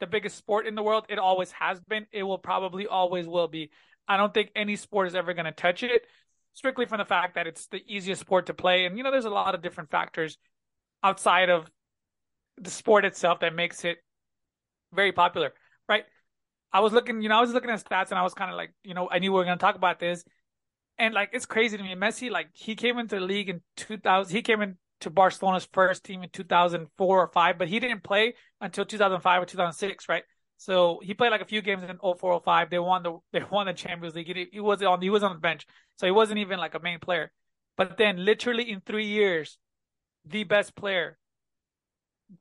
the 0.00 0.06
biggest 0.06 0.36
sport 0.36 0.66
in 0.66 0.74
the 0.74 0.82
world. 0.82 1.06
It 1.08 1.18
always 1.18 1.52
has 1.52 1.80
been. 1.80 2.06
It 2.12 2.22
will 2.22 2.38
probably 2.38 2.86
always 2.86 3.26
will 3.26 3.48
be. 3.48 3.70
I 4.08 4.16
don't 4.16 4.32
think 4.32 4.50
any 4.56 4.76
sport 4.76 5.08
is 5.08 5.14
ever 5.14 5.34
going 5.34 5.46
to 5.46 5.52
touch 5.52 5.82
it, 5.82 6.02
strictly 6.52 6.86
from 6.86 6.98
the 6.98 7.04
fact 7.04 7.34
that 7.34 7.46
it's 7.46 7.66
the 7.66 7.82
easiest 7.86 8.20
sport 8.20 8.46
to 8.46 8.54
play. 8.54 8.84
And 8.84 8.96
you 8.96 9.04
know, 9.04 9.10
there's 9.10 9.24
a 9.24 9.30
lot 9.30 9.54
of 9.54 9.62
different 9.62 9.90
factors 9.90 10.38
outside 11.02 11.48
of 11.48 11.70
the 12.58 12.70
sport 12.70 13.04
itself 13.04 13.40
that 13.40 13.54
makes 13.54 13.84
it 13.84 13.98
very 14.92 15.12
popular. 15.12 15.52
right? 15.88 16.04
I 16.72 16.80
was 16.80 16.92
looking, 16.92 17.22
you 17.22 17.28
know, 17.28 17.38
I 17.38 17.40
was 17.40 17.52
looking 17.52 17.70
at 17.70 17.82
stats 17.84 18.10
and 18.10 18.18
I 18.18 18.22
was 18.22 18.34
kind 18.34 18.50
of 18.50 18.56
like, 18.56 18.72
you 18.84 18.94
know, 18.94 19.08
I 19.10 19.18
knew 19.18 19.32
we 19.32 19.38
were 19.38 19.44
going 19.44 19.58
to 19.58 19.62
talk 19.62 19.74
about 19.74 19.98
this. 19.98 20.24
And 20.98 21.14
like, 21.14 21.30
it's 21.32 21.46
crazy 21.46 21.76
to 21.76 21.82
me. 21.82 21.94
Messi, 21.94 22.30
like, 22.30 22.48
he 22.52 22.74
came 22.74 22.98
into 22.98 23.16
the 23.16 23.22
league 23.22 23.48
in 23.48 23.62
2000. 23.76 24.34
He 24.34 24.42
came 24.42 24.60
into 24.60 25.10
Barcelona's 25.10 25.68
first 25.72 26.04
team 26.04 26.22
in 26.22 26.28
2004 26.30 27.18
or 27.18 27.28
five, 27.28 27.58
but 27.58 27.68
he 27.68 27.80
didn't 27.80 28.04
play 28.04 28.34
until 28.60 28.84
2005 28.84 29.42
or 29.42 29.46
2006, 29.46 30.08
right? 30.08 30.22
So 30.60 31.00
he 31.02 31.14
played 31.14 31.30
like 31.30 31.40
a 31.40 31.46
few 31.46 31.62
games 31.62 31.84
in 31.88 31.96
04, 31.96 32.42
05. 32.44 32.68
They 32.68 32.78
won 32.78 33.02
the 33.02 33.18
they 33.32 33.42
won 33.50 33.64
the 33.64 33.72
Champions 33.72 34.14
League. 34.14 34.26
He, 34.26 34.46
he 34.52 34.60
was 34.60 34.82
on 34.82 35.00
he 35.00 35.08
was 35.08 35.22
on 35.22 35.32
the 35.32 35.40
bench, 35.40 35.66
so 35.96 36.04
he 36.04 36.12
wasn't 36.12 36.38
even 36.38 36.58
like 36.58 36.74
a 36.74 36.78
main 36.78 36.98
player. 36.98 37.32
But 37.78 37.96
then, 37.96 38.26
literally 38.26 38.70
in 38.70 38.82
three 38.82 39.06
years, 39.06 39.56
the 40.26 40.44
best 40.44 40.76
player 40.76 41.16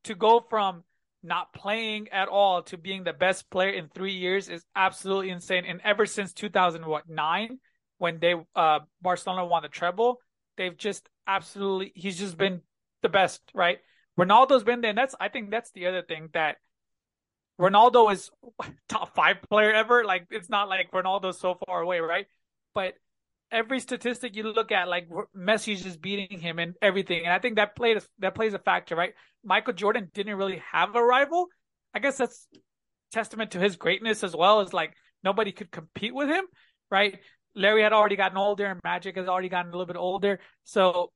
to 0.03 0.15
go 0.15 0.45
from 0.49 0.83
not 1.23 1.53
playing 1.53 2.09
at 2.09 2.27
all 2.27 2.61
to 2.63 2.77
being 2.77 3.05
the 3.05 3.13
best 3.13 3.49
player 3.49 3.69
in 3.69 3.87
three 3.87 4.15
years 4.15 4.49
is 4.49 4.65
absolutely 4.75 5.29
insane. 5.29 5.63
And 5.63 5.79
ever 5.85 6.05
since 6.05 6.33
2009, 6.33 7.57
when 7.99 8.19
they 8.19 8.35
uh 8.53 8.79
Barcelona 9.01 9.45
won 9.45 9.63
the 9.63 9.69
treble, 9.69 10.19
they've 10.57 10.75
just 10.75 11.07
absolutely 11.25 11.93
he's 11.95 12.19
just 12.19 12.37
been 12.37 12.59
the 13.01 13.07
best, 13.07 13.39
right? 13.53 13.77
Ronaldo's 14.19 14.65
been 14.65 14.81
there, 14.81 14.89
and 14.89 14.97
that's 14.97 15.15
I 15.21 15.29
think 15.29 15.51
that's 15.51 15.71
the 15.71 15.87
other 15.87 16.01
thing 16.01 16.27
that 16.33 16.57
Ronaldo 17.59 18.11
is 18.11 18.31
top 18.89 19.15
five 19.15 19.37
player 19.49 19.73
ever. 19.73 20.03
Like 20.03 20.27
it's 20.31 20.49
not 20.49 20.69
like 20.69 20.91
Ronaldo's 20.91 21.39
so 21.39 21.57
far 21.65 21.81
away, 21.81 21.99
right? 21.99 22.27
But 22.73 22.93
every 23.51 23.79
statistic 23.79 24.35
you 24.35 24.43
look 24.43 24.71
at, 24.71 24.87
like 24.87 25.09
Messi's 25.35 25.83
just 25.83 26.01
beating 26.01 26.39
him 26.39 26.59
and 26.59 26.75
everything, 26.81 27.23
and 27.23 27.33
I 27.33 27.39
think 27.39 27.55
that 27.55 27.75
played 27.75 28.01
that 28.19 28.35
plays 28.35 28.53
a 28.53 28.59
factor, 28.59 28.95
right? 28.95 29.13
Michael 29.43 29.73
Jordan 29.73 30.09
didn't 30.13 30.35
really 30.35 30.61
have 30.71 30.95
a 30.95 31.03
rival. 31.03 31.47
I 31.93 31.99
guess 31.99 32.17
that's 32.17 32.47
testament 33.11 33.51
to 33.51 33.59
his 33.59 33.75
greatness 33.75 34.23
as 34.23 34.35
well 34.35 34.61
as 34.61 34.73
like 34.73 34.93
nobody 35.23 35.51
could 35.51 35.71
compete 35.71 36.13
with 36.13 36.29
him, 36.29 36.45
right? 36.91 37.19
Larry 37.55 37.81
had 37.81 37.93
already 37.93 38.15
gotten 38.15 38.37
older 38.37 38.65
and 38.65 38.79
Magic 38.83 39.17
has 39.17 39.27
already 39.27 39.49
gotten 39.49 39.69
a 39.69 39.71
little 39.71 39.87
bit 39.87 39.97
older. 39.97 40.39
So 40.63 41.11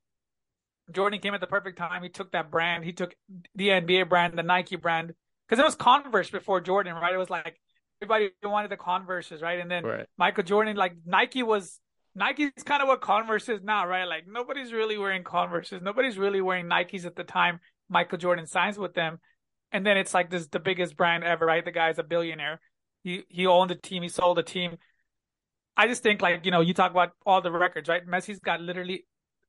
Jordan 0.92 1.20
came 1.20 1.34
at 1.34 1.40
the 1.40 1.46
perfect 1.46 1.78
time. 1.78 2.02
He 2.02 2.08
took 2.08 2.32
that 2.32 2.50
brand. 2.50 2.84
He 2.84 2.92
took 2.92 3.14
the 3.54 3.68
NBA 3.68 4.08
brand, 4.08 4.36
the 4.36 4.42
Nike 4.42 4.76
brand, 4.76 5.14
because 5.48 5.60
it 5.60 5.64
was 5.64 5.74
Converse 5.74 6.30
before 6.30 6.60
Jordan, 6.60 6.94
right? 6.94 7.14
It 7.14 7.18
was 7.18 7.30
like 7.30 7.60
everybody 8.02 8.30
wanted 8.42 8.70
the 8.70 8.76
Converses, 8.76 9.42
right? 9.42 9.60
And 9.60 9.70
then 9.70 9.84
right. 9.84 10.06
Michael 10.16 10.44
Jordan, 10.44 10.76
like 10.76 10.94
Nike 11.06 11.42
was 11.42 11.80
Nike's 12.14 12.50
kind 12.64 12.82
of 12.82 12.88
what 12.88 13.00
Converse 13.00 13.48
is 13.48 13.62
now, 13.62 13.86
right? 13.86 14.04
Like 14.04 14.24
nobody's 14.26 14.72
really 14.72 14.98
wearing 14.98 15.24
Converses. 15.24 15.82
Nobody's 15.82 16.18
really 16.18 16.40
wearing 16.40 16.66
Nikes 16.66 17.04
at 17.04 17.16
the 17.16 17.24
time 17.24 17.60
Michael 17.88 18.18
Jordan 18.18 18.46
signs 18.46 18.78
with 18.78 18.94
them. 18.94 19.18
And 19.72 19.84
then 19.84 19.96
it's 19.96 20.14
like 20.14 20.30
this 20.30 20.46
the 20.46 20.60
biggest 20.60 20.96
brand 20.96 21.24
ever, 21.24 21.44
right? 21.44 21.64
The 21.64 21.72
guy's 21.72 21.98
a 21.98 22.04
billionaire. 22.04 22.60
He 23.02 23.24
he 23.28 23.46
owned 23.46 23.70
the 23.70 23.74
team, 23.74 24.02
he 24.02 24.08
sold 24.08 24.38
the 24.38 24.42
team. 24.42 24.78
I 25.76 25.88
just 25.88 26.02
think 26.02 26.22
like, 26.22 26.44
you 26.44 26.52
know, 26.52 26.60
you 26.60 26.72
talk 26.72 26.92
about 26.92 27.12
all 27.26 27.40
the 27.40 27.50
records, 27.50 27.88
right? 27.88 28.06
Messi's 28.06 28.38
got 28.38 28.60
literally 28.60 29.06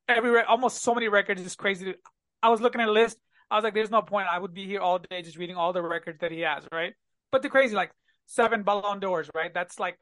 every 0.09 0.41
almost 0.41 0.81
so 0.81 0.95
many 0.95 1.07
records. 1.07 1.41
It's 1.41 1.55
crazy. 1.55 1.93
I 2.41 2.49
was 2.49 2.61
looking 2.61 2.81
at 2.81 2.87
a 2.87 2.91
list. 2.91 3.17
I 3.49 3.55
was 3.55 3.63
like, 3.63 3.73
there's 3.73 3.91
no 3.91 4.01
point. 4.01 4.27
I 4.31 4.39
would 4.39 4.53
be 4.53 4.65
here 4.65 4.81
all 4.81 4.99
day 4.99 5.21
just 5.21 5.37
reading 5.37 5.55
all 5.55 5.73
the 5.73 5.81
records 5.81 6.19
that 6.21 6.31
he 6.31 6.41
has, 6.41 6.63
right? 6.71 6.93
But 7.31 7.41
the 7.41 7.49
crazy, 7.49 7.75
like 7.75 7.91
seven 8.25 8.63
Ballon 8.63 8.99
d'Ors, 8.99 9.29
right? 9.35 9.53
That's 9.53 9.79
like 9.79 9.97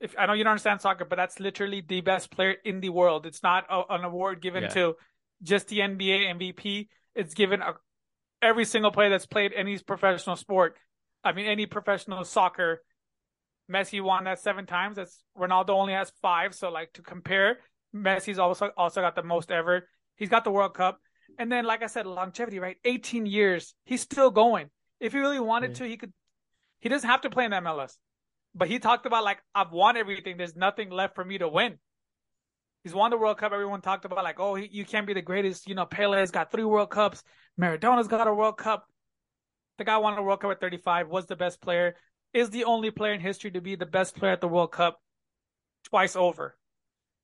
if 0.00 0.14
I 0.18 0.26
know 0.26 0.32
you 0.32 0.44
don't 0.44 0.52
understand 0.52 0.80
soccer, 0.80 1.04
but 1.04 1.16
that's 1.16 1.40
literally 1.40 1.82
the 1.86 2.00
best 2.00 2.30
player 2.30 2.54
in 2.64 2.80
the 2.80 2.90
world. 2.90 3.26
It's 3.26 3.42
not 3.42 3.64
a, 3.68 3.82
an 3.90 4.04
award 4.04 4.40
given 4.40 4.64
yeah. 4.64 4.68
to 4.70 4.96
just 5.42 5.68
the 5.68 5.80
NBA 5.80 6.36
MVP. 6.36 6.88
It's 7.14 7.34
given 7.34 7.62
a, 7.62 7.74
every 8.40 8.64
single 8.64 8.92
player 8.92 9.10
that's 9.10 9.26
played 9.26 9.52
any 9.54 9.78
professional 9.78 10.36
sport. 10.36 10.76
I 11.24 11.32
mean, 11.32 11.46
any 11.46 11.66
professional 11.66 12.24
soccer. 12.24 12.82
Messi 13.70 14.02
won 14.02 14.24
that 14.24 14.38
seven 14.38 14.64
times. 14.64 14.96
That's 14.96 15.22
Ronaldo 15.36 15.70
only 15.70 15.92
has 15.92 16.10
five. 16.22 16.54
So 16.54 16.70
like 16.70 16.92
to 16.94 17.02
compare, 17.02 17.58
Messi's 17.94 18.38
also 18.38 18.70
also 18.76 19.00
got 19.00 19.14
the 19.14 19.22
most 19.22 19.50
ever. 19.50 19.88
He's 20.16 20.30
got 20.30 20.44
the 20.44 20.50
World 20.50 20.74
Cup, 20.74 21.00
and 21.38 21.50
then 21.50 21.64
like 21.64 21.82
I 21.82 21.86
said, 21.86 22.06
longevity, 22.06 22.58
right? 22.58 22.76
18 22.84 23.26
years. 23.26 23.74
He's 23.84 24.00
still 24.00 24.30
going. 24.30 24.70
If 25.00 25.12
he 25.12 25.18
really 25.18 25.40
wanted 25.40 25.76
to, 25.76 25.84
he 25.84 25.96
could. 25.96 26.12
He 26.80 26.88
doesn't 26.88 27.08
have 27.08 27.22
to 27.22 27.30
play 27.30 27.44
in 27.44 27.52
MLS. 27.52 27.96
But 28.54 28.68
he 28.68 28.78
talked 28.78 29.06
about 29.06 29.24
like 29.24 29.38
I've 29.54 29.72
won 29.72 29.96
everything. 29.96 30.36
There's 30.36 30.56
nothing 30.56 30.90
left 30.90 31.14
for 31.14 31.24
me 31.24 31.38
to 31.38 31.48
win. 31.48 31.78
He's 32.84 32.94
won 32.94 33.10
the 33.10 33.18
World 33.18 33.38
Cup. 33.38 33.52
Everyone 33.52 33.80
talked 33.80 34.04
about 34.04 34.24
like, 34.24 34.40
oh, 34.40 34.54
he, 34.54 34.68
you 34.70 34.84
can't 34.84 35.06
be 35.06 35.14
the 35.14 35.22
greatest. 35.22 35.68
You 35.68 35.74
know, 35.74 35.84
Pele's 35.84 36.30
got 36.30 36.50
three 36.50 36.64
World 36.64 36.90
Cups. 36.90 37.22
Maradona's 37.56 38.08
got 38.08 38.26
a 38.26 38.34
World 38.34 38.56
Cup. 38.56 38.86
The 39.78 39.84
guy 39.84 39.96
won 39.98 40.16
a 40.16 40.22
World 40.22 40.40
Cup 40.40 40.52
at 40.52 40.60
35. 40.60 41.08
Was 41.08 41.26
the 41.26 41.36
best 41.36 41.60
player. 41.60 41.96
Is 42.32 42.50
the 42.50 42.64
only 42.64 42.90
player 42.90 43.12
in 43.12 43.20
history 43.20 43.50
to 43.52 43.60
be 43.60 43.74
the 43.74 43.86
best 43.86 44.16
player 44.16 44.32
at 44.32 44.40
the 44.40 44.48
World 44.48 44.72
Cup 44.72 45.00
twice 45.84 46.16
over. 46.16 46.56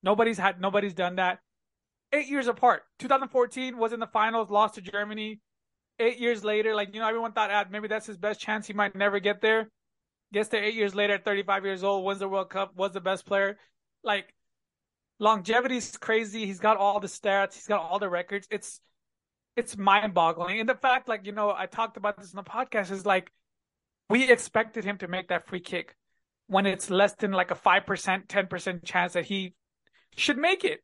Nobody's 0.02 0.38
had. 0.38 0.60
Nobody's 0.60 0.94
done 0.94 1.16
that. 1.16 1.38
Eight 2.14 2.28
years 2.28 2.46
apart. 2.46 2.84
2014 3.00 3.76
was 3.76 3.92
in 3.92 4.00
the 4.00 4.06
finals, 4.06 4.48
lost 4.50 4.76
to 4.76 4.80
Germany. 4.80 5.40
Eight 5.98 6.18
years 6.18 6.42
later, 6.42 6.74
like 6.74 6.94
you 6.94 7.00
know, 7.00 7.08
everyone 7.08 7.32
thought 7.32 7.50
ah, 7.50 7.64
maybe 7.70 7.88
that's 7.88 8.06
his 8.06 8.16
best 8.16 8.40
chance. 8.40 8.66
He 8.66 8.72
might 8.72 8.94
never 8.94 9.20
get 9.20 9.40
there 9.40 9.68
gets 10.34 10.48
there 10.50 10.62
eight 10.62 10.74
years 10.74 10.94
later, 10.94 11.16
35 11.16 11.64
years 11.64 11.84
old, 11.84 12.04
wins 12.04 12.18
the 12.18 12.28
World 12.28 12.50
Cup, 12.50 12.76
was 12.76 12.92
the 12.92 13.00
best 13.00 13.24
player. 13.24 13.56
Like 14.02 14.34
longevity 15.18 15.78
is 15.78 15.96
crazy. 15.96 16.44
He's 16.44 16.60
got 16.60 16.76
all 16.76 17.00
the 17.00 17.06
stats. 17.06 17.54
He's 17.54 17.66
got 17.66 17.80
all 17.80 17.98
the 17.98 18.10
records. 18.10 18.46
It's 18.50 18.80
it's 19.56 19.78
mind 19.78 20.12
boggling. 20.12 20.58
And 20.58 20.68
the 20.68 20.74
fact, 20.74 21.08
like, 21.08 21.24
you 21.26 21.32
know, 21.32 21.54
I 21.56 21.66
talked 21.66 21.96
about 21.96 22.18
this 22.18 22.32
in 22.32 22.36
the 22.36 22.42
podcast, 22.42 22.90
is 22.90 23.06
like 23.06 23.30
we 24.10 24.30
expected 24.30 24.84
him 24.84 24.98
to 24.98 25.08
make 25.08 25.28
that 25.28 25.46
free 25.46 25.60
kick 25.60 25.94
when 26.48 26.66
it's 26.66 26.90
less 26.90 27.14
than 27.14 27.30
like 27.30 27.52
a 27.52 27.54
5%, 27.54 28.26
10% 28.26 28.84
chance 28.84 29.12
that 29.14 29.24
he 29.24 29.54
should 30.16 30.36
make 30.36 30.64
it. 30.64 30.80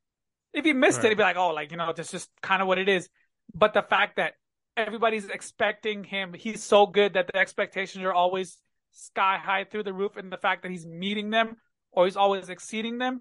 If 0.52 0.64
he 0.64 0.73
missed 0.73 0.99
right. 0.99 1.07
it, 1.07 1.09
he'd 1.11 1.16
be 1.16 1.23
like, 1.23 1.37
oh, 1.37 1.50
like, 1.50 1.71
you 1.71 1.76
know, 1.76 1.92
that's 1.95 2.11
just 2.11 2.28
kind 2.42 2.61
of 2.61 2.69
what 2.69 2.78
it 2.78 2.88
is. 2.88 3.09
But 3.54 3.75
the 3.75 3.83
fact 3.83 4.16
that 4.16 4.35
everybody's 4.76 5.28
expecting 5.28 6.04
him, 6.04 6.33
he's 6.33 6.62
so 6.62 6.87
good 6.87 7.14
that 7.14 7.26
the 7.26 7.37
expectations 7.37 8.04
are 8.04 8.12
always 8.12 8.57
sky 8.92 9.38
high 9.42 9.64
through 9.64 9.85
the 9.85 9.92
roof, 9.92 10.16
and 10.16 10.33
the 10.33 10.37
fact 10.37 10.62
that 10.62 10.71
he's 10.71 10.87
meeting 10.87 11.30
them 11.30 11.57
or 11.92 12.07
he's 12.07 12.16
always 12.16 12.49
exceeding 12.49 12.99
them, 12.99 13.21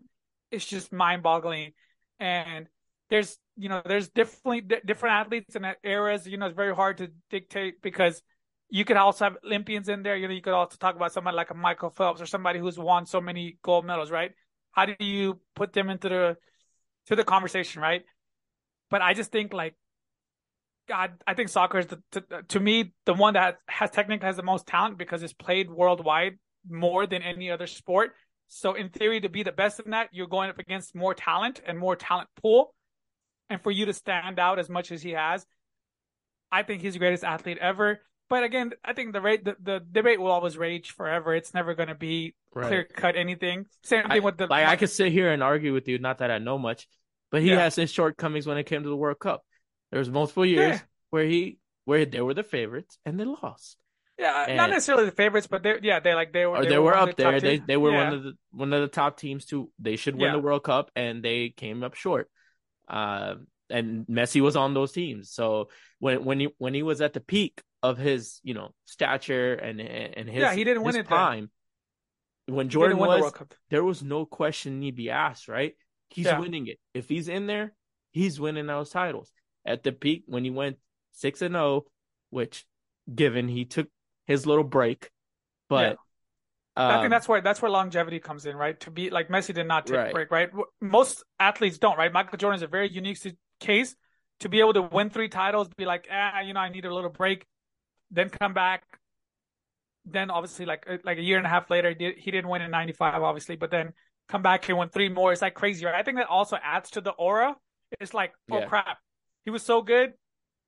it's 0.52 0.66
just 0.66 0.92
mind 0.92 1.24
boggling. 1.24 1.74
And 2.20 2.68
there's 3.10 3.38
you 3.58 3.70
know 3.70 3.82
there's 3.86 4.10
definitely 4.10 4.62
different 4.62 5.16
athletes 5.16 5.56
in 5.56 5.66
eras. 5.84 6.28
You 6.28 6.38
know, 6.38 6.46
it's 6.46 6.56
very 6.56 6.76
hard 6.76 6.98
to 7.00 7.12
dictate 7.30 7.82
because 7.82 8.22
you 8.70 8.86
could 8.86 8.98
also 8.98 9.26
have 9.26 9.38
Olympians 9.44 9.90
in 9.90 10.04
there. 10.04 10.16
You 10.16 10.28
know, 10.28 10.34
you 10.34 10.42
could 10.42 10.54
also 10.54 10.78
talk 10.80 10.96
about 10.96 11.12
somebody 11.12 11.36
like 11.36 11.50
a 11.50 11.56
Michael 11.56 11.90
Phelps 11.90 12.22
or 12.22 12.26
somebody 12.26 12.60
who's 12.60 12.78
won 12.78 13.06
so 13.06 13.20
many 13.20 13.58
gold 13.64 13.86
medals, 13.86 14.12
right? 14.12 14.32
How 14.72 14.86
do 14.86 14.96
you 15.00 15.40
put 15.56 15.74
them 15.74 15.90
into 15.90 16.10
the 16.10 16.38
to 17.08 17.16
the 17.16 17.24
conversation, 17.24 17.82
right? 17.82 18.04
But 18.90 19.02
I 19.02 19.14
just 19.14 19.32
think 19.32 19.54
like 19.54 19.76
God, 20.88 21.12
I 21.28 21.36
think 21.36 21.50
soccer 21.50 21.78
is 21.78 21.86
the, 21.86 22.02
to, 22.14 22.24
to, 22.50 22.60
me 22.60 22.94
the 23.06 23.14
one 23.14 23.36
that 23.36 23.58
has 23.68 23.92
technically 23.92 24.26
has 24.26 24.38
the 24.38 24.44
most 24.44 24.66
talent 24.66 24.98
because 24.98 25.22
it's 25.22 25.34
played 25.34 25.70
worldwide 25.70 26.40
more 26.68 27.06
than 27.06 27.22
any 27.22 27.52
other 27.52 27.68
sport. 27.68 28.12
So 28.48 28.74
in 28.74 28.90
theory, 28.90 29.22
to 29.22 29.30
be 29.30 29.44
the 29.44 29.52
best 29.52 29.80
in 29.80 29.92
that, 29.92 30.10
you're 30.12 30.28
going 30.28 30.50
up 30.50 30.58
against 30.58 30.96
more 30.96 31.14
talent 31.14 31.62
and 31.66 31.78
more 31.78 31.96
talent 31.96 32.30
pool. 32.42 32.74
And 33.52 33.62
for 33.62 33.70
you 33.70 33.86
to 33.86 33.94
stand 33.94 34.40
out 34.40 34.58
as 34.58 34.70
much 34.70 34.92
as 34.92 35.04
he 35.04 35.12
has, 35.12 35.46
I 36.52 36.64
think 36.64 36.82
he's 36.82 36.94
the 36.94 37.00
greatest 37.00 37.24
athlete 37.24 37.60
ever. 37.60 38.02
But 38.30 38.44
again, 38.44 38.74
I 38.86 38.94
think 38.94 39.14
the 39.14 39.22
rate 39.22 39.44
the, 39.44 39.56
the 39.62 39.80
debate 39.92 40.20
will 40.22 40.32
always 40.32 40.58
rage 40.58 40.92
forever. 40.92 41.34
It's 41.34 41.54
never 41.54 41.74
going 41.74 41.90
to 41.90 41.96
be 41.96 42.36
right. 42.54 42.68
clear 42.68 42.84
cut 42.84 43.16
anything. 43.16 43.66
Same 43.84 44.04
thing 44.04 44.12
I, 44.12 44.20
with 44.20 44.38
the 44.38 44.46
like 44.48 44.68
I 44.68 44.76
could 44.76 44.92
sit 44.92 45.12
here 45.12 45.32
and 45.32 45.42
argue 45.42 45.74
with 45.74 45.88
you. 45.88 45.98
Not 45.98 46.20
that 46.20 46.30
I 46.30 46.38
know 46.38 46.60
much, 46.60 46.88
but 47.32 47.42
he 47.42 47.50
yeah. 47.50 47.60
has 47.60 47.76
his 47.76 47.92
shortcomings 47.92 48.46
when 48.46 48.58
it 48.58 48.66
came 48.66 48.84
to 48.84 48.90
the 48.90 48.96
World 48.96 49.20
Cup. 49.20 49.44
There 49.92 50.00
was 50.00 50.10
multiple 50.10 50.46
years 50.46 50.78
yeah. 50.78 50.82
where 51.10 51.26
he 51.26 51.58
where 51.86 52.06
they 52.06 52.22
were 52.22 52.36
the 52.36 52.44
favorites 52.44 53.00
and 53.04 53.20
they 53.20 53.26
lost. 53.26 53.78
Yeah, 54.20 54.46
and, 54.48 54.58
not 54.58 54.70
necessarily 54.70 55.06
the 55.06 55.12
favorites, 55.12 55.48
but 55.48 55.64
they 55.64 55.80
yeah 55.82 56.00
they 56.00 56.14
like 56.14 56.32
they 56.32 56.46
were 56.46 56.62
they, 56.62 56.70
they 56.70 56.78
were, 56.78 56.96
up 56.96 57.16
the 57.16 57.24
there. 57.24 57.40
They 57.40 57.58
they 57.58 57.78
were 57.78 57.92
yeah. 57.92 58.04
one 58.04 58.14
of 58.14 58.24
the 58.24 58.34
one 58.52 58.74
of 58.74 58.82
the 58.82 58.88
top 58.90 59.18
teams 59.18 59.46
to 59.46 59.72
they 59.80 59.96
should 59.96 60.16
win 60.16 60.34
the 60.34 60.40
World 60.40 60.64
Cup 60.64 60.92
and 60.96 61.24
they 61.24 61.50
came 61.50 61.84
up 61.84 61.96
short. 61.96 62.30
Uh, 62.88 63.36
and 63.70 64.06
Messi 64.08 64.42
was 64.42 64.56
on 64.56 64.74
those 64.74 64.92
teams. 64.92 65.32
So 65.32 65.70
when 66.00 66.26
when 66.26 66.40
he 66.40 66.50
when 66.58 66.74
he 66.74 66.84
was 66.84 67.02
at 67.02 67.14
the 67.14 67.20
peak 67.20 67.62
of 67.82 67.98
his 67.98 68.40
you 68.44 68.54
know 68.54 68.70
stature 68.86 69.54
and 69.54 69.80
and 69.80 70.30
his 70.30 70.42
yeah 70.42 70.54
he 70.54 70.64
didn't 70.64 70.84
win 70.84 70.96
it 70.96 71.08
prime. 71.08 71.50
Then. 72.48 72.56
When 72.56 72.70
Jordan 72.70 72.98
was 72.98 73.32
the 73.32 73.48
there 73.70 73.84
was 73.84 74.02
no 74.02 74.26
question 74.26 74.80
need 74.80 74.96
be 74.96 75.12
asked. 75.12 75.48
Right, 75.48 75.74
he's 76.10 76.26
yeah. 76.26 76.40
winning 76.40 76.68
it. 76.68 76.80
If 76.94 77.08
he's 77.08 77.28
in 77.28 77.48
there, 77.48 77.74
he's 78.12 78.40
winning 78.40 78.68
those 78.68 78.90
titles 78.90 79.32
at 79.66 79.84
the 79.84 79.92
peak 79.92 80.24
when 80.26 80.44
he 80.44 80.50
went 80.50 80.78
six 81.12 81.42
and 81.42 81.54
zero, 81.54 81.64
oh, 81.64 81.86
which 82.32 82.66
given 83.14 83.48
he 83.48 83.66
took 83.66 83.88
his 84.26 84.46
little 84.46 84.64
break, 84.64 85.10
but. 85.68 85.92
Yeah. 85.92 85.96
Um, 86.78 86.92
I 86.92 87.00
think 87.02 87.10
that's 87.10 87.28
where 87.28 87.42
that's 87.42 87.62
where 87.62 87.70
longevity 87.70 88.20
comes 88.20 88.46
in, 88.46 88.56
right? 88.56 88.80
To 88.82 88.92
be 88.92 89.10
like 89.10 89.28
Messi 89.28 89.54
did 89.54 89.68
not 89.68 89.86
take 89.86 89.98
right. 89.98 90.12
a 90.12 90.14
break, 90.14 90.32
right? 90.32 90.50
Most 90.80 91.26
athletes 91.38 91.78
don't, 91.78 91.98
right? 91.98 92.14
Michael 92.14 92.38
Jordan 92.38 92.56
is 92.56 92.62
a 92.62 92.68
very 92.68 92.90
unique 92.90 93.18
case 93.60 93.96
to 94.40 94.50
be 94.50 94.60
able 94.60 94.74
to 94.74 94.82
win 94.82 95.10
three 95.10 95.30
titles, 95.30 95.68
be 95.78 95.86
like, 95.86 96.08
ah, 96.12 96.42
you 96.42 96.54
know, 96.54 96.60
I 96.60 96.70
need 96.70 96.86
a 96.86 96.94
little 96.94 97.10
break, 97.10 97.46
then 98.12 98.30
come 98.30 98.54
back, 98.54 98.84
then 100.06 100.32
obviously 100.32 100.66
like 100.66 100.86
uh, 100.90 100.98
like 101.04 101.18
a 101.18 101.22
year 101.22 101.38
and 101.38 101.46
a 101.46 101.50
half 101.50 101.70
later, 101.70 101.90
he, 101.90 101.96
did, 101.96 102.18
he 102.18 102.32
didn't 102.32 102.50
win 102.50 102.62
in 102.62 102.72
'95, 102.72 103.22
obviously, 103.22 103.56
but 103.56 103.72
then 103.72 103.94
come 104.28 104.42
back 104.42 104.68
and 104.70 104.78
win 104.78 104.90
three 104.90 105.10
more. 105.10 105.32
It's 105.32 105.42
like 105.42 105.54
crazy, 105.54 105.86
right? 105.86 105.96
I 105.96 106.04
think 106.04 106.18
that 106.18 106.28
also 106.28 106.58
adds 106.64 106.92
to 106.92 107.02
the 107.02 107.12
aura. 107.12 107.56
It's 108.00 108.14
like, 108.14 108.34
oh 108.52 108.60
yeah. 108.60 108.66
crap, 108.66 108.98
he 109.46 109.52
was 109.52 109.64
so 109.64 109.82
good. 109.82 110.14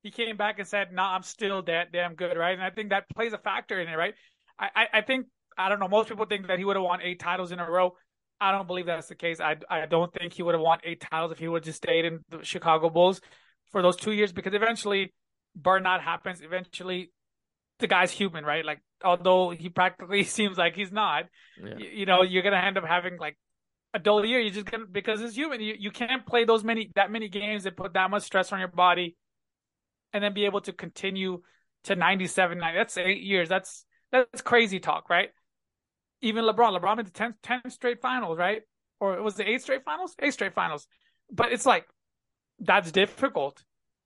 He 0.04 0.12
came 0.12 0.36
back 0.36 0.58
and 0.60 0.68
said, 0.68 0.90
"No, 0.92 1.04
nah, 1.04 1.16
I'm 1.16 1.24
still 1.24 1.62
that 1.64 1.92
damn 1.92 2.16
good," 2.16 2.36
right? 2.38 2.54
And 2.54 2.64
I 2.64 2.72
think 2.72 2.90
that 2.90 3.06
plays 3.10 3.34
a 3.34 3.38
factor 3.38 3.80
in 3.80 3.88
it, 3.88 3.96
right? 3.96 4.16
I, 4.60 4.70
I, 4.76 4.88
I 4.94 5.02
think 5.02 5.28
I 5.58 5.70
don't 5.70 5.80
know. 5.80 5.88
Most 5.88 6.10
people 6.10 6.26
think 6.26 6.48
that 6.48 6.58
he 6.58 6.66
would 6.66 6.76
have 6.76 6.84
won 6.84 7.02
eight 7.02 7.20
titles 7.20 7.52
in 7.52 7.60
a 7.60 7.70
row. 7.70 7.96
I 8.42 8.52
don't 8.52 8.66
believe 8.66 8.88
that's 8.88 9.08
the 9.08 9.16
case. 9.16 9.40
I 9.40 9.56
I 9.70 9.86
don't 9.86 10.12
think 10.12 10.34
he 10.34 10.42
would 10.42 10.56
have 10.56 10.62
won 10.62 10.80
eight 10.84 11.00
titles 11.00 11.32
if 11.32 11.38
he 11.38 11.48
would 11.48 11.60
have 11.60 11.66
just 11.66 11.78
stayed 11.78 12.06
in 12.06 12.20
the 12.30 12.44
Chicago 12.44 12.90
Bulls 12.90 13.22
for 13.72 13.84
those 13.84 13.96
two 13.96 14.12
years 14.12 14.34
because 14.34 14.54
eventually 14.56 15.14
burnout 15.60 16.02
happens. 16.02 16.42
Eventually, 16.42 17.12
the 17.78 17.88
guy's 17.88 18.12
human, 18.12 18.44
right? 18.44 18.66
Like 18.66 18.82
although 19.04 19.52
he 19.52 19.70
practically 19.70 20.24
seems 20.38 20.58
like 20.58 20.76
he's 20.76 20.92
not, 20.92 21.26
yeah. 21.64 21.78
you, 21.78 21.88
you, 21.94 22.06
know, 22.08 22.24
you're 22.24 22.42
gonna 22.42 22.58
end 22.58 22.80
up 22.80 22.84
having 22.84 23.18
like 23.18 23.38
a 23.94 24.00
dull 24.00 24.26
year. 24.26 24.40
You 24.40 24.50
just 24.50 24.66
gonna 24.66 24.86
because 24.92 25.22
it's 25.22 25.36
human. 25.36 25.62
You 25.62 25.76
you 25.78 25.92
can't 25.92 26.26
play 26.26 26.44
those 26.44 26.64
many 26.64 26.92
that 26.96 27.12
many 27.12 27.30
games 27.30 27.68
and 27.68 27.78
put 27.78 27.94
that 27.94 28.10
much 28.10 28.24
stress 28.24 28.52
on 28.52 28.58
your 28.58 28.70
body, 28.70 29.16
and 30.14 30.24
then 30.24 30.34
be 30.34 30.46
able 30.46 30.62
to 30.62 30.74
continue 30.74 31.44
to 31.84 31.96
97. 31.96 32.58
That's 32.58 32.98
eight 32.98 33.22
years. 33.22 33.50
That's 33.50 33.86
that's 34.12 34.42
crazy 34.42 34.80
talk, 34.80 35.10
right? 35.12 35.30
Even 36.22 36.46
LeBron. 36.46 36.80
LeBron 36.80 36.98
made 36.98 37.08
the 37.08 37.12
10, 37.12 37.36
10 37.44 37.70
straight 37.70 38.02
finals, 38.02 38.38
right? 38.38 38.62
Or 39.00 39.16
it 39.16 39.24
was 39.24 39.36
the 39.36 39.50
eight 39.50 39.62
straight 39.62 39.84
finals? 39.84 40.16
Eight 40.20 40.34
straight 40.34 40.54
finals. 40.54 40.88
But 41.32 41.52
it's 41.52 41.66
like, 41.66 41.86
that's 42.60 42.92
difficult. 42.92 43.64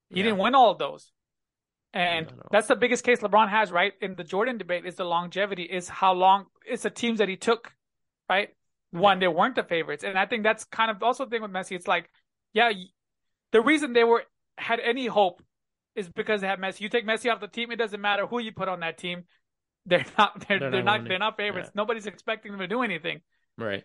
He 0.10 0.19
yeah. 0.19 0.25
didn't 0.25 0.39
win 0.39 0.55
all 0.55 0.72
of 0.72 0.77
those. 0.77 1.12
And 1.93 2.31
that's 2.51 2.67
the 2.67 2.75
biggest 2.75 3.05
case 3.05 3.22
LeBron 3.22 3.50
has, 3.50 3.72
right? 3.72 3.93
In 4.01 4.15
the 4.15 4.24
Jordan 4.24 4.57
debate 4.57 4.86
is 4.86 4.95
the 4.95 5.05
longevity, 5.05 5.63
is 5.63 5.88
how 5.88 6.13
long 6.13 6.45
it's 6.65 6.84
the 6.84 6.89
teams 6.89 7.19
that 7.19 7.29
he 7.29 7.38
took, 7.38 7.72
right? 8.29 8.50
One, 8.91 9.19
they 9.19 9.29
weren't 9.29 9.55
the 9.55 9.63
favorites. 9.63 10.03
And 10.03 10.17
I 10.17 10.25
think 10.25 10.43
that's 10.43 10.65
kind 10.65 10.91
of 10.91 11.01
also 11.01 11.24
the 11.24 11.31
thing 11.31 11.41
with 11.41 11.51
Messi. 11.51 11.74
It's 11.74 11.88
like, 11.88 12.10
yeah, 12.53 12.72
the 13.53 13.62
reason 13.62 13.93
they 13.93 14.03
were 14.03 14.24
had 14.57 14.81
any 14.81 15.07
hope 15.07 15.41
is 15.95 16.10
because 16.10 16.41
they 16.41 16.48
had 16.48 16.60
Messi. 16.60 16.81
You 16.81 16.89
take 16.89 17.07
Messi 17.07 17.31
off 17.31 17.39
the 17.39 17.48
team, 17.48 17.72
it 17.72 17.77
doesn't 17.77 18.01
matter 18.01 18.27
who 18.27 18.39
you 18.39 18.51
put 18.51 18.67
on 18.67 18.81
that 18.81 18.98
team. 18.98 19.24
They're 19.85 20.05
not. 20.17 20.47
They're, 20.47 20.59
they're, 20.59 20.71
they're 20.71 20.83
not. 20.83 21.07
They're 21.07 21.19
not 21.19 21.37
favorites. 21.37 21.69
Yeah. 21.69 21.81
Nobody's 21.81 22.07
expecting 22.07 22.51
them 22.51 22.59
to 22.59 22.67
do 22.67 22.81
anything. 22.81 23.21
Right. 23.57 23.83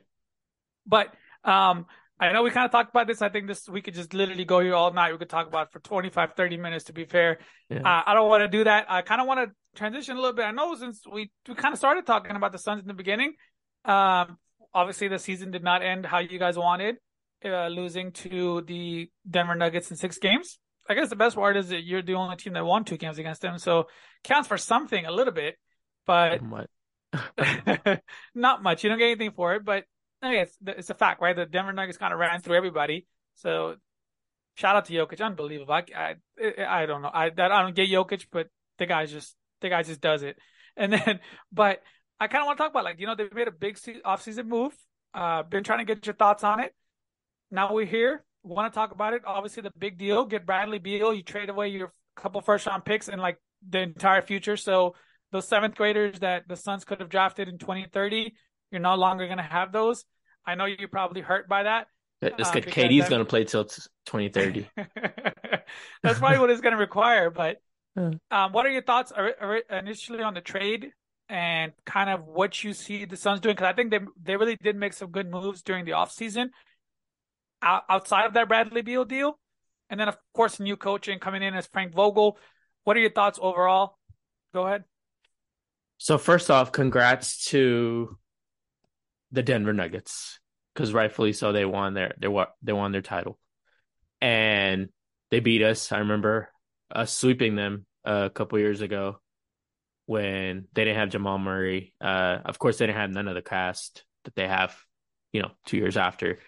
But 0.86 1.08
um, 1.44 1.86
I 2.18 2.32
know 2.32 2.42
we 2.42 2.50
kind 2.50 2.64
of 2.64 2.70
talked 2.70 2.90
about 2.90 3.06
this. 3.06 3.22
I 3.22 3.28
think 3.28 3.46
this 3.46 3.68
we 3.68 3.82
could 3.82 3.94
just 3.94 4.14
literally 4.14 4.44
go 4.44 4.60
here 4.60 4.74
all 4.74 4.92
night. 4.92 5.12
We 5.12 5.18
could 5.18 5.28
talk 5.28 5.46
about 5.46 5.72
for 5.72 5.80
25, 5.80 6.32
30 6.34 6.56
minutes. 6.56 6.84
To 6.84 6.92
be 6.92 7.04
fair, 7.04 7.38
yeah. 7.68 7.80
uh, 7.80 8.02
I 8.06 8.14
don't 8.14 8.28
want 8.28 8.42
to 8.42 8.48
do 8.48 8.64
that. 8.64 8.86
I 8.90 9.02
kind 9.02 9.20
of 9.20 9.26
want 9.26 9.48
to 9.48 9.78
transition 9.78 10.16
a 10.16 10.20
little 10.20 10.34
bit. 10.34 10.44
I 10.44 10.50
know 10.50 10.74
since 10.74 11.02
we 11.10 11.30
we 11.48 11.54
kind 11.54 11.72
of 11.72 11.78
started 11.78 12.06
talking 12.06 12.34
about 12.34 12.52
the 12.52 12.58
Suns 12.58 12.80
in 12.82 12.88
the 12.88 12.94
beginning. 12.94 13.34
Um, 13.84 14.38
obviously 14.74 15.08
the 15.08 15.18
season 15.18 15.50
did 15.50 15.62
not 15.62 15.82
end 15.82 16.06
how 16.06 16.18
you 16.18 16.38
guys 16.38 16.56
wanted, 16.56 16.96
uh, 17.44 17.68
losing 17.68 18.12
to 18.12 18.62
the 18.62 19.10
Denver 19.28 19.54
Nuggets 19.54 19.90
in 19.90 19.96
six 19.96 20.18
games. 20.18 20.58
I 20.88 20.94
guess 20.94 21.08
the 21.08 21.16
best 21.16 21.36
part 21.36 21.56
is 21.56 21.68
that 21.68 21.84
you're 21.84 22.02
the 22.02 22.14
only 22.14 22.36
team 22.36 22.54
that 22.54 22.64
won 22.64 22.84
two 22.84 22.96
games 22.96 23.18
against 23.18 23.42
them, 23.42 23.58
so 23.58 23.84
counts 24.24 24.48
for 24.48 24.58
something 24.58 25.06
a 25.06 25.12
little 25.12 25.32
bit 25.32 25.56
but 26.10 26.40
not 28.34 28.62
much. 28.62 28.82
You 28.82 28.90
don't 28.90 28.98
get 28.98 29.06
anything 29.06 29.30
for 29.30 29.54
it, 29.54 29.64
but 29.64 29.84
I 30.20 30.34
guess 30.34 30.56
it's 30.66 30.90
a 30.90 30.94
fact, 30.94 31.22
right? 31.22 31.36
The 31.36 31.46
Denver 31.46 31.72
Nuggets 31.72 31.98
kind 31.98 32.12
of 32.12 32.18
ran 32.18 32.40
through 32.40 32.56
everybody. 32.56 33.06
So 33.36 33.76
shout 34.56 34.76
out 34.76 34.86
to 34.86 34.92
Jokic, 34.92 35.24
unbelievable. 35.24 35.72
I, 35.72 35.84
I, 35.96 36.14
I 36.66 36.86
don't 36.86 37.02
know. 37.02 37.10
I 37.12 37.30
that 37.30 37.52
I 37.52 37.62
don't 37.62 37.74
get 37.74 37.88
Jokic, 37.88 38.26
but 38.32 38.48
the 38.78 38.86
guy 38.86 39.06
just 39.06 39.36
the 39.60 39.68
guy 39.68 39.82
just 39.82 40.00
does 40.00 40.22
it. 40.22 40.38
And 40.76 40.92
then, 40.92 41.18
but 41.52 41.82
I 42.20 42.28
kind 42.28 42.42
of 42.42 42.46
want 42.46 42.56
to 42.56 42.62
talk 42.62 42.70
about 42.70 42.84
like 42.84 43.00
you 43.00 43.06
know 43.06 43.16
they 43.16 43.26
made 43.34 43.48
a 43.48 43.52
big 43.52 43.76
offseason 43.76 44.46
move. 44.46 44.72
Uh, 45.12 45.42
been 45.42 45.64
trying 45.64 45.80
to 45.80 45.84
get 45.84 46.06
your 46.06 46.14
thoughts 46.14 46.44
on 46.44 46.60
it. 46.60 46.72
Now 47.50 47.74
we're 47.74 47.84
here. 47.84 48.24
Want 48.44 48.72
to 48.72 48.74
talk 48.74 48.92
about 48.92 49.12
it? 49.12 49.22
Obviously, 49.26 49.64
the 49.64 49.72
big 49.76 49.98
deal. 49.98 50.24
Get 50.24 50.46
Bradley 50.46 50.78
Beal. 50.78 51.12
You 51.12 51.24
trade 51.24 51.50
away 51.50 51.68
your 51.68 51.92
couple 52.14 52.40
first 52.40 52.66
round 52.66 52.84
picks 52.84 53.08
and 53.08 53.20
like 53.20 53.38
the 53.68 53.80
entire 53.80 54.22
future. 54.22 54.56
So 54.56 54.94
those 55.32 55.46
seventh 55.46 55.74
graders 55.74 56.20
that 56.20 56.48
the 56.48 56.56
Suns 56.56 56.84
could 56.84 57.00
have 57.00 57.08
drafted 57.08 57.48
in 57.48 57.58
2030, 57.58 58.34
you're 58.70 58.80
no 58.80 58.94
longer 58.94 59.26
going 59.26 59.38
to 59.38 59.42
have 59.42 59.72
those. 59.72 60.04
I 60.46 60.54
know 60.54 60.64
you're 60.64 60.88
probably 60.88 61.20
hurt 61.20 61.48
by 61.48 61.64
that. 61.64 61.86
This 62.20 62.48
uh, 62.48 62.52
KD's 62.52 63.08
going 63.08 63.20
to 63.20 63.24
play 63.24 63.44
till 63.44 63.64
2030. 63.64 64.68
That's 66.02 66.18
probably 66.18 66.38
what 66.38 66.50
it's 66.50 66.60
going 66.60 66.74
to 66.74 66.80
require. 66.80 67.30
But 67.30 67.58
um, 67.96 68.52
what 68.52 68.66
are 68.66 68.70
your 68.70 68.82
thoughts 68.82 69.12
initially 69.70 70.22
on 70.22 70.34
the 70.34 70.40
trade 70.40 70.90
and 71.28 71.72
kind 71.86 72.10
of 72.10 72.26
what 72.26 72.62
you 72.62 72.74
see 72.74 73.06
the 73.06 73.16
Suns 73.16 73.40
doing? 73.40 73.54
Because 73.54 73.68
I 73.68 73.72
think 73.72 73.90
they 73.90 74.00
they 74.22 74.36
really 74.36 74.56
did 74.56 74.76
make 74.76 74.92
some 74.92 75.10
good 75.10 75.30
moves 75.30 75.62
during 75.62 75.84
the 75.84 75.92
offseason 75.92 76.48
outside 77.62 78.26
of 78.26 78.34
that 78.34 78.48
Bradley 78.48 78.82
Beal 78.82 79.04
deal. 79.04 79.38
And 79.88 79.98
then, 79.98 80.08
of 80.08 80.16
course, 80.34 80.60
new 80.60 80.76
coaching 80.76 81.18
coming 81.18 81.42
in 81.42 81.54
as 81.54 81.66
Frank 81.66 81.94
Vogel. 81.94 82.38
What 82.84 82.96
are 82.96 83.00
your 83.00 83.10
thoughts 83.10 83.38
overall? 83.42 83.98
Go 84.54 84.66
ahead. 84.66 84.84
So 86.02 86.16
first 86.16 86.50
off, 86.50 86.72
congrats 86.72 87.44
to 87.50 88.16
the 89.32 89.42
Denver 89.42 89.74
Nuggets 89.74 90.40
because 90.74 90.94
rightfully 90.94 91.34
so 91.34 91.52
they 91.52 91.66
won 91.66 91.92
their 91.92 92.14
they 92.18 92.26
won 92.26 92.46
they 92.62 92.72
won 92.72 92.90
their 92.90 93.02
title, 93.02 93.38
and 94.22 94.88
they 95.30 95.40
beat 95.40 95.60
us. 95.60 95.92
I 95.92 95.98
remember 95.98 96.48
us 96.90 97.12
sweeping 97.12 97.54
them 97.54 97.84
a 98.02 98.30
couple 98.30 98.58
years 98.58 98.80
ago 98.80 99.20
when 100.06 100.68
they 100.72 100.84
didn't 100.84 100.96
have 100.96 101.10
Jamal 101.10 101.38
Murray. 101.38 101.92
Uh, 102.00 102.38
of 102.46 102.58
course, 102.58 102.78
they 102.78 102.86
didn't 102.86 102.96
have 102.98 103.10
none 103.10 103.28
of 103.28 103.34
the 103.34 103.42
cast 103.42 104.02
that 104.24 104.34
they 104.34 104.48
have, 104.48 104.74
you 105.34 105.42
know, 105.42 105.50
two 105.66 105.76
years 105.76 105.98
after. 105.98 106.38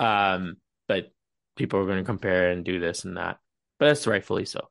Um, 0.00 0.56
but 0.88 1.12
people 1.54 1.78
are 1.78 1.86
going 1.86 1.98
to 1.98 2.04
compare 2.04 2.50
and 2.50 2.64
do 2.64 2.80
this 2.80 3.04
and 3.04 3.16
that, 3.16 3.38
but 3.78 3.86
that's 3.86 4.08
rightfully 4.08 4.44
so. 4.44 4.66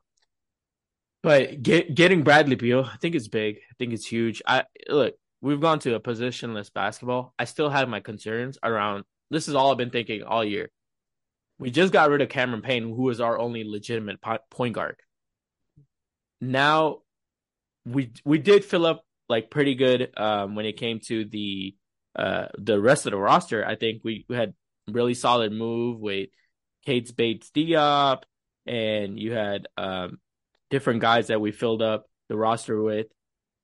But 1.22 1.62
get, 1.62 1.94
getting 1.94 2.24
Bradley 2.24 2.56
Beal, 2.56 2.84
I 2.84 2.96
think 2.96 3.14
it's 3.14 3.28
big. 3.28 3.56
I 3.56 3.74
think 3.78 3.92
it's 3.92 4.06
huge. 4.06 4.42
I 4.46 4.64
look, 4.88 5.14
we've 5.40 5.60
gone 5.60 5.78
to 5.80 5.94
a 5.94 6.00
positionless 6.00 6.72
basketball. 6.72 7.34
I 7.38 7.44
still 7.44 7.70
have 7.70 7.88
my 7.88 8.00
concerns 8.00 8.58
around. 8.62 9.04
This 9.30 9.48
is 9.48 9.54
all 9.54 9.70
I've 9.70 9.78
been 9.78 9.90
thinking 9.90 10.22
all 10.22 10.44
year. 10.44 10.70
We 11.58 11.70
just 11.70 11.92
got 11.92 12.10
rid 12.10 12.22
of 12.22 12.28
Cameron 12.28 12.62
Payne, 12.62 12.88
who 12.88 13.02
was 13.02 13.20
our 13.20 13.38
only 13.38 13.62
legitimate 13.64 14.18
point 14.50 14.74
guard. 14.74 14.96
Now, 16.40 16.98
we 17.86 18.10
we 18.24 18.38
did 18.38 18.64
fill 18.64 18.84
up 18.84 19.04
like 19.28 19.48
pretty 19.48 19.76
good 19.76 20.10
um, 20.16 20.56
when 20.56 20.66
it 20.66 20.76
came 20.76 20.98
to 21.06 21.24
the 21.24 21.76
uh, 22.16 22.48
the 22.58 22.80
rest 22.80 23.06
of 23.06 23.12
the 23.12 23.18
roster. 23.18 23.64
I 23.64 23.76
think 23.76 24.02
we, 24.04 24.26
we 24.28 24.36
had 24.36 24.54
really 24.88 25.14
solid 25.14 25.52
move 25.52 26.00
with 26.00 26.28
Keita 26.86 27.14
Bates-Diop, 27.14 28.22
and 28.66 29.18
you 29.18 29.32
had 29.32 29.68
um, 29.76 30.18
different 30.72 31.00
guys 31.00 31.28
that 31.28 31.40
we 31.40 31.52
filled 31.52 31.82
up 31.82 32.06
the 32.28 32.36
roster 32.36 32.82
with, 32.82 33.06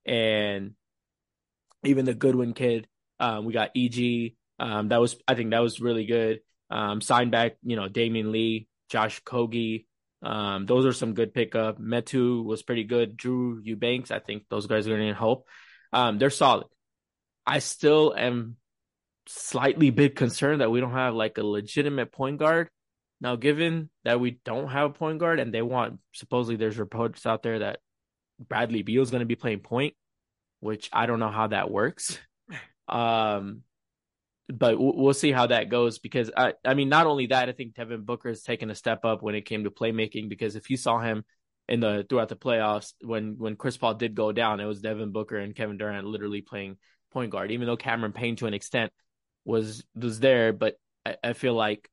and 0.07 0.75
even 1.83 2.05
the 2.05 2.14
Goodwin 2.14 2.53
kid. 2.53 2.87
Um, 3.18 3.47
we 3.47 3.53
got 3.53 3.71
EG. 3.75 4.35
Um, 4.61 4.88
that 4.88 5.01
was 5.01 5.16
I 5.27 5.35
think 5.35 5.51
that 5.51 5.62
was 5.62 5.81
really 5.81 6.07
good. 6.07 6.40
Um, 6.71 7.01
signed 7.01 7.33
back, 7.33 7.57
you 7.64 7.75
know, 7.75 7.88
Damion 7.88 8.31
Lee, 8.31 8.68
Josh 8.90 9.21
Okogie. 9.23 9.87
Um, 10.23 10.66
those 10.66 10.85
are 10.85 10.92
some 10.92 11.14
good 11.14 11.33
pickup. 11.33 11.81
Metu 11.81 12.44
was 12.44 12.62
pretty 12.62 12.85
good. 12.85 13.16
Drew 13.16 13.61
Eubanks, 13.64 14.11
I 14.11 14.18
think 14.18 14.44
those 14.51 14.66
guys 14.66 14.87
are 14.87 14.97
going 14.97 15.09
to 15.09 15.14
help. 15.14 15.49
Um, 15.92 16.18
they're 16.18 16.31
solid. 16.31 16.66
I 17.47 17.61
still 17.61 18.14
am 18.14 18.57
slightly 19.27 19.90
bit 19.90 20.16
concerned 20.16 20.61
that 20.61 20.71
we 20.71 20.81
don't 20.81 20.92
have 20.92 21.14
like 21.14 21.38
a 21.38 21.42
legitimate 21.42 22.12
point 22.12 22.38
guard 22.38 22.68
now, 23.20 23.37
given 23.37 23.90
that 24.04 24.20
we 24.20 24.38
don't 24.44 24.68
have 24.68 24.90
a 24.90 24.94
point 24.94 25.18
guard 25.18 25.40
and 25.40 25.52
they 25.52 25.62
want, 25.62 25.98
supposedly 26.12 26.57
there's 26.57 26.78
reports 26.78 27.26
out 27.26 27.42
there 27.42 27.61
that 27.61 27.81
Bradley 28.38 28.83
Beal 28.83 29.02
is 29.02 29.11
going 29.11 29.20
to 29.20 29.26
be 29.26 29.35
playing 29.35 29.61
point, 29.61 29.94
which 30.61 30.88
I 30.92 31.07
don't 31.07 31.20
know 31.20 31.31
how 31.31 31.48
that 31.48 31.70
works. 31.70 32.18
Um, 32.88 33.64
but 34.48 34.76
we'll 34.78 35.12
see 35.12 35.31
how 35.31 35.48
that 35.48 35.68
goes 35.68 35.98
because 35.98 36.31
I, 36.35 36.54
I 36.64 36.72
mean, 36.72 36.88
not 36.88 37.07
only 37.07 37.26
that, 37.26 37.50
I 37.50 37.52
think 37.52 37.74
Devin 37.74 38.04
Booker 38.04 38.31
has 38.31 38.42
taken 38.42 38.70
a 38.70 38.74
step 38.74 39.04
up 39.04 39.22
when 39.22 39.35
it 39.35 39.44
came 39.44 39.64
to 39.64 39.70
playmaking 39.70 40.31
because 40.31 40.57
if 40.57 40.70
you 40.70 40.78
saw 40.78 40.98
him 40.98 41.24
in 41.68 41.81
the 41.81 42.07
throughout 42.09 42.31
the 42.31 42.37
playoffs 42.37 42.94
when 43.02 43.37
when 43.37 43.57
Chris 43.57 43.76
Paul 43.76 43.92
did 43.92 44.14
go 44.14 44.33
down, 44.33 44.61
it 44.61 44.64
was 44.64 44.81
Devin 44.81 45.12
Booker 45.12 45.37
and 45.37 45.54
Kevin 45.54 45.76
Durant 45.76 46.07
literally 46.07 46.40
playing 46.40 46.78
point 47.12 47.31
guard, 47.31 47.50
even 47.50 47.66
though 47.66 47.76
Cameron 47.76 48.12
Payne 48.12 48.37
to 48.37 48.46
an 48.46 48.54
extent 48.54 48.90
was 49.44 49.85
was 49.94 50.18
there, 50.18 50.54
but 50.54 50.76
I, 51.04 51.16
I 51.22 51.33
feel 51.35 51.52
like 51.52 51.90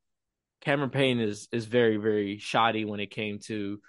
Cameron 0.66 0.90
Payne 0.90 1.20
is 1.20 1.48
is 1.52 1.66
very 1.66 1.98
very 1.98 2.40
shoddy 2.40 2.86
when 2.86 3.00
it 3.00 3.12
came 3.12 3.38
to 3.40 3.80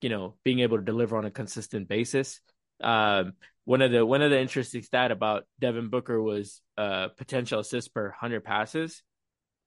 you 0.00 0.08
know 0.08 0.36
being 0.44 0.60
able 0.60 0.78
to 0.78 0.84
deliver 0.84 1.16
on 1.18 1.24
a 1.24 1.30
consistent 1.30 1.88
basis. 1.88 2.40
Um, 2.80 3.32
one 3.64 3.82
of 3.82 3.90
the 3.90 4.06
one 4.06 4.22
of 4.22 4.30
the 4.30 4.40
interesting 4.40 4.82
stat 4.82 5.10
about 5.10 5.44
Devin 5.58 5.90
Booker 5.90 6.22
was 6.22 6.62
uh, 6.78 7.08
potential 7.18 7.58
assists 7.58 7.88
per 7.88 8.10
hundred 8.10 8.44
passes. 8.44 9.02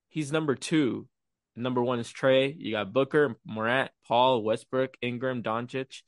He's 0.08 0.32
number 0.32 0.56
two. 0.56 1.08
Number 1.56 1.84
one 1.84 2.00
is 2.00 2.08
Trae. 2.08 2.56
You 2.58 2.72
got 2.72 2.94
Booker, 2.94 3.36
Morant, 3.46 3.92
Paul, 4.08 4.42
Westbrook, 4.42 4.96
Ingram, 5.02 5.44
Doncic. 5.44 6.02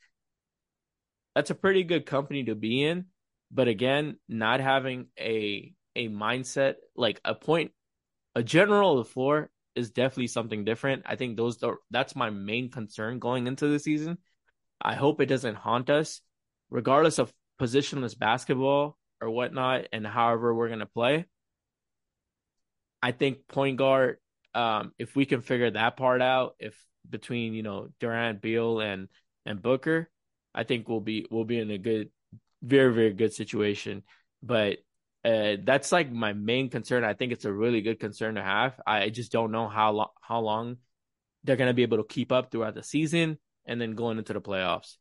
That's 1.35 1.51
a 1.51 1.55
pretty 1.55 1.83
good 1.83 2.05
company 2.05 2.45
to 2.45 2.55
be 2.55 2.81
in. 2.81 3.05
But 3.51 3.67
again, 3.67 4.17
not 4.29 4.61
having 4.61 5.07
a 5.19 5.73
a 5.97 6.07
mindset 6.07 6.75
like 6.95 7.19
a 7.25 7.35
point, 7.35 7.71
a 8.35 8.41
general 8.41 8.97
of 8.97 9.05
the 9.05 9.11
floor 9.13 9.49
is 9.75 9.91
definitely 9.91 10.27
something 10.27 10.63
different. 10.65 11.03
I 11.05 11.15
think 11.15 11.37
those 11.37 11.61
are 11.63 11.77
that's 11.91 12.15
my 12.15 12.29
main 12.29 12.69
concern 12.69 13.19
going 13.19 13.47
into 13.47 13.67
the 13.67 13.79
season. 13.79 14.17
I 14.81 14.95
hope 14.95 15.21
it 15.21 15.27
doesn't 15.27 15.55
haunt 15.55 15.89
us, 15.89 16.21
regardless 16.69 17.19
of 17.19 17.33
positionless 17.59 18.17
basketball 18.17 18.97
or 19.21 19.29
whatnot, 19.29 19.87
and 19.91 20.05
however 20.05 20.53
we're 20.53 20.69
gonna 20.69 20.85
play. 20.85 21.25
I 23.01 23.11
think 23.11 23.47
point 23.47 23.77
guard, 23.77 24.17
um, 24.53 24.93
if 24.97 25.15
we 25.15 25.25
can 25.25 25.41
figure 25.41 25.71
that 25.71 25.97
part 25.97 26.21
out, 26.21 26.55
if 26.59 26.75
between 27.09 27.53
you 27.53 27.63
know 27.63 27.89
Durant, 27.99 28.41
Beal, 28.41 28.79
and 28.79 29.07
and 29.45 29.61
Booker, 29.61 30.09
I 30.53 30.63
think 30.63 30.87
we'll 30.89 31.01
be 31.01 31.25
we'll 31.29 31.45
be 31.45 31.59
in 31.59 31.69
a 31.71 31.77
good, 31.77 32.09
very 32.61 32.93
very 32.93 33.13
good 33.13 33.33
situation. 33.33 34.03
But 34.41 34.79
uh, 35.25 35.57
that's 35.63 35.91
like 35.91 36.11
my 36.11 36.33
main 36.33 36.69
concern. 36.69 37.03
I 37.03 37.13
think 37.13 37.31
it's 37.31 37.45
a 37.45 37.51
really 37.51 37.81
good 37.81 37.99
concern 37.99 38.35
to 38.35 38.43
have. 38.43 38.79
I 38.85 39.09
just 39.09 39.31
don't 39.31 39.51
know 39.51 39.67
how 39.67 39.91
lo- 39.91 40.13
how 40.21 40.39
long 40.39 40.77
they're 41.43 41.55
gonna 41.55 41.73
be 41.73 41.83
able 41.83 41.97
to 41.97 42.03
keep 42.03 42.31
up 42.31 42.51
throughout 42.51 42.75
the 42.75 42.83
season 42.83 43.39
and 43.65 43.81
then 43.81 43.95
going 43.95 44.17
into 44.19 44.33
the 44.33 44.41
playoffs. 44.41 44.97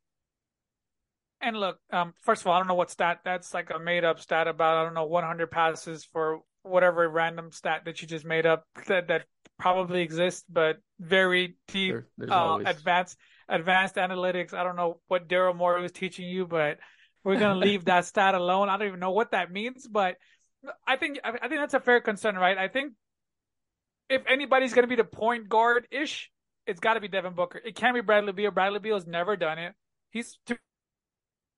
And 1.40 1.58
look, 1.58 1.78
um, 1.92 2.14
first 2.22 2.40
of 2.40 2.46
all, 2.46 2.54
I 2.54 2.58
don't 2.58 2.68
know 2.68 2.74
what 2.74 2.90
stat 2.90 3.20
that's 3.22 3.52
like 3.52 3.70
a 3.74 3.78
made 3.78 4.04
up 4.04 4.18
stat 4.18 4.48
about. 4.48 4.78
I 4.78 4.84
don't 4.84 4.94
know 4.94 5.04
100 5.04 5.50
passes 5.50 6.04
for 6.10 6.40
whatever 6.62 7.06
random 7.08 7.52
stat 7.52 7.82
that 7.84 8.00
you 8.00 8.08
just 8.08 8.24
made 8.24 8.46
up 8.46 8.64
that 8.86 9.08
that 9.08 9.26
probably 9.58 10.00
exists, 10.00 10.44
but 10.48 10.78
very 10.98 11.58
deep, 11.68 11.96
There- 12.16 12.32
uh, 12.32 12.58
advanced 12.64 13.18
advanced 13.48 13.96
analytics. 13.96 14.54
I 14.54 14.64
don't 14.64 14.76
know 14.76 15.00
what 15.08 15.28
Daryl 15.28 15.54
Morey 15.54 15.82
was 15.82 15.92
teaching 15.92 16.26
you, 16.26 16.46
but 16.46 16.78
we're 17.24 17.38
gonna 17.38 17.58
leave 17.58 17.86
that 17.86 18.04
stat 18.04 18.34
alone. 18.34 18.68
I 18.68 18.76
don't 18.76 18.88
even 18.88 19.00
know 19.00 19.12
what 19.12 19.32
that 19.32 19.50
means, 19.50 19.86
but 19.86 20.16
I 20.86 20.96
think 20.96 21.18
I 21.24 21.48
think 21.48 21.60
that's 21.60 21.74
a 21.74 21.80
fair 21.80 22.00
concern, 22.00 22.36
right? 22.36 22.56
I 22.56 22.68
think 22.68 22.92
if 24.08 24.22
anybody's 24.28 24.74
gonna 24.74 24.86
be 24.86 24.96
the 24.96 25.04
point 25.04 25.48
guard 25.48 25.88
ish, 25.90 26.30
it's 26.66 26.80
got 26.80 26.94
to 26.94 27.00
be 27.00 27.08
Devin 27.08 27.34
Booker. 27.34 27.60
It 27.64 27.74
can't 27.74 27.94
be 27.94 28.00
Bradley 28.00 28.32
Beal. 28.32 28.50
Bradley 28.50 28.80
Beal 28.80 28.96
has 28.96 29.06
never 29.06 29.36
done 29.36 29.58
it. 29.58 29.74
He's 30.10 30.38
to 30.46 30.58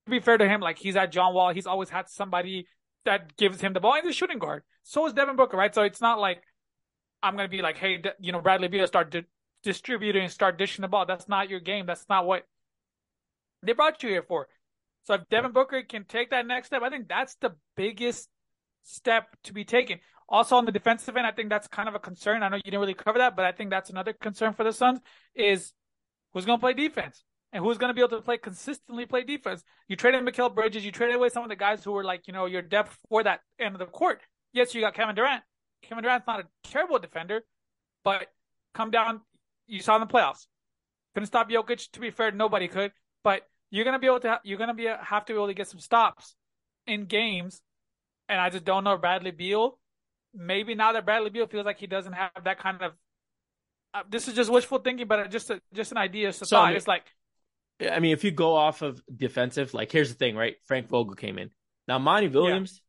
be 0.09 0.21
fair 0.21 0.39
to 0.39 0.49
him, 0.49 0.61
like 0.61 0.79
he's 0.79 0.97
at 0.97 1.13
John 1.13 1.35
Wall. 1.35 1.53
He's 1.53 1.67
always 1.67 1.91
had 1.91 2.09
somebody 2.09 2.67
that 3.05 3.37
gives 3.37 3.61
him 3.61 3.73
the 3.73 3.81
ball. 3.81 3.95
He's 3.95 4.05
the 4.05 4.13
shooting 4.13 4.39
guard. 4.39 4.63
So 4.83 5.07
is 5.07 5.13
Devin 5.13 5.37
Booker, 5.37 5.57
right? 5.57 5.75
So 5.75 5.83
it's 5.83 6.01
not 6.01 6.19
like 6.19 6.43
I'm 7.23 7.37
gonna 7.37 7.49
be 7.49 7.63
like, 7.63 7.77
hey, 7.77 8.03
you 8.21 8.33
know, 8.33 8.41
Bradley 8.41 8.69
Beal 8.69 8.87
start 8.87 9.11
di- 9.11 9.25
distributing, 9.63 10.29
start 10.29 10.59
dishing 10.59 10.83
the 10.83 10.89
ball. 10.89 11.07
That's 11.07 11.29
not 11.29 11.51
your 11.51 11.61
game. 11.61 11.87
That's 11.87 12.07
not 12.09 12.27
what 12.27 12.45
they 13.63 13.73
brought 13.73 14.03
you 14.03 14.11
here 14.11 14.23
for. 14.23 14.49
So 15.07 15.15
if 15.15 15.29
Devin 15.31 15.53
Booker 15.53 15.83
can 15.83 16.05
take 16.05 16.31
that 16.31 16.47
next 16.47 16.69
step, 16.69 16.83
I 16.83 16.91
think 16.91 17.09
that's 17.09 17.37
the 17.37 17.55
biggest 17.77 18.29
step 18.83 19.25
to 19.45 19.53
be 19.53 19.65
taken. 19.65 20.01
Also 20.29 20.57
on 20.57 20.65
the 20.65 20.73
defensive 20.73 21.17
end, 21.17 21.27
I 21.27 21.31
think 21.31 21.49
that's 21.49 21.69
kind 21.69 21.89
of 21.89 21.95
a 21.95 22.01
concern. 22.01 22.43
I 22.43 22.49
know 22.49 22.57
you 22.57 22.63
didn't 22.63 22.81
really 22.81 22.95
cover 22.95 23.19
that, 23.19 23.37
but 23.37 23.45
I 23.45 23.53
think 23.53 23.71
that's 23.71 23.89
another 23.89 24.13
concern 24.13 24.53
for 24.53 24.65
the 24.65 24.73
Suns 24.73 24.99
is 25.37 25.73
who's 26.33 26.45
going 26.45 26.59
to 26.59 26.61
play 26.61 26.73
defense 26.73 27.23
and 27.53 27.63
who's 27.63 27.79
going 27.79 27.91
to 27.91 27.95
be 27.95 28.01
able 28.01 28.17
to 28.17 28.21
play 28.21 28.37
consistently 28.37 29.07
play 29.07 29.23
defense. 29.23 29.63
You 29.87 29.95
traded 29.95 30.25
Mikal 30.25 30.53
Bridges, 30.53 30.85
you 30.85 30.91
traded 30.91 31.15
away 31.15 31.29
some 31.29 31.45
of 31.45 31.51
the 31.51 31.57
guys 31.57 31.85
who 31.85 31.93
were 31.93 32.05
like, 32.05 32.27
you 32.27 32.33
know, 32.33 32.47
your 32.47 32.63
depth 32.63 32.99
for 33.09 33.23
that 33.23 33.41
end 33.61 33.77
of 33.77 33.79
the 33.79 33.87
court. 33.87 34.23
Yes, 34.53 34.75
you 34.75 34.81
got 34.81 34.95
Kevin 34.95 35.15
Durant. 35.15 35.45
Kevin 35.83 36.03
Durant's 36.03 36.27
not 36.27 36.41
a 36.41 36.45
terrible 36.65 36.99
defender, 36.99 37.45
but 38.03 38.27
come 38.75 38.91
down. 38.91 39.21
You 39.69 39.81
saw 39.81 39.95
in 39.95 40.01
the 40.01 40.07
playoffs. 40.07 40.47
Couldn't 41.15 41.29
stop 41.29 41.49
Jokic. 41.49 41.93
To 41.93 42.01
be 42.01 42.11
fair, 42.11 42.33
nobody 42.33 42.67
could. 42.67 42.91
But 43.23 43.43
you're 43.71 43.85
gonna 43.85 43.99
be 43.99 44.07
able 44.07 44.21
to. 44.21 44.41
You're 44.45 44.59
gonna 44.59 44.75
be 44.75 44.87
have 44.87 45.25
to 45.27 45.33
be 45.33 45.37
able 45.37 45.49
to 45.49 45.55
get 45.55 45.69
some 45.69 45.81
stops 45.81 46.35
in 46.87 47.07
games, 47.07 47.61
and 48.29 48.41
I 48.41 48.51
just 48.51 48.65
don't 48.65 48.85
know 48.85 48.97
Bradley 48.97 49.31
Beal. 49.31 49.79
Maybe 50.35 50.75
now 50.75 50.93
that 50.93 51.05
Bradley 51.05 51.31
Beal 51.31 51.47
feels 51.47 51.65
like 51.65 51.79
he 51.79 51.87
doesn't 51.87 52.13
have 52.13 52.31
that 52.45 52.59
kind 52.59 52.83
of. 52.83 52.93
Uh, 53.95 54.03
this 54.11 54.29
is 54.29 54.35
just 54.35 54.51
wishful 54.51 54.79
thinking, 54.79 55.07
but 55.07 55.31
just 55.31 55.51
a, 55.51 55.61
just 55.73 55.91
an 55.91 55.99
idea. 55.99 56.33
So, 56.33 56.57
I 56.59 56.69
mean- 56.69 56.77
it's 56.77 56.89
like 56.89 57.05
I 57.81 58.01
mean, 58.01 58.13
if 58.13 58.25
you 58.25 58.31
go 58.31 58.55
off 58.55 58.83
of 58.83 59.03
defensive, 59.15 59.75
like 59.75 59.93
here's 59.93 60.09
the 60.09 60.15
thing, 60.15 60.37
right? 60.37 60.57
Frank 60.67 60.89
Vogel 60.89 61.15
came 61.15 61.39
in. 61.39 61.51
Now 61.89 61.99
Monty 61.99 62.29
Williams, 62.29 62.81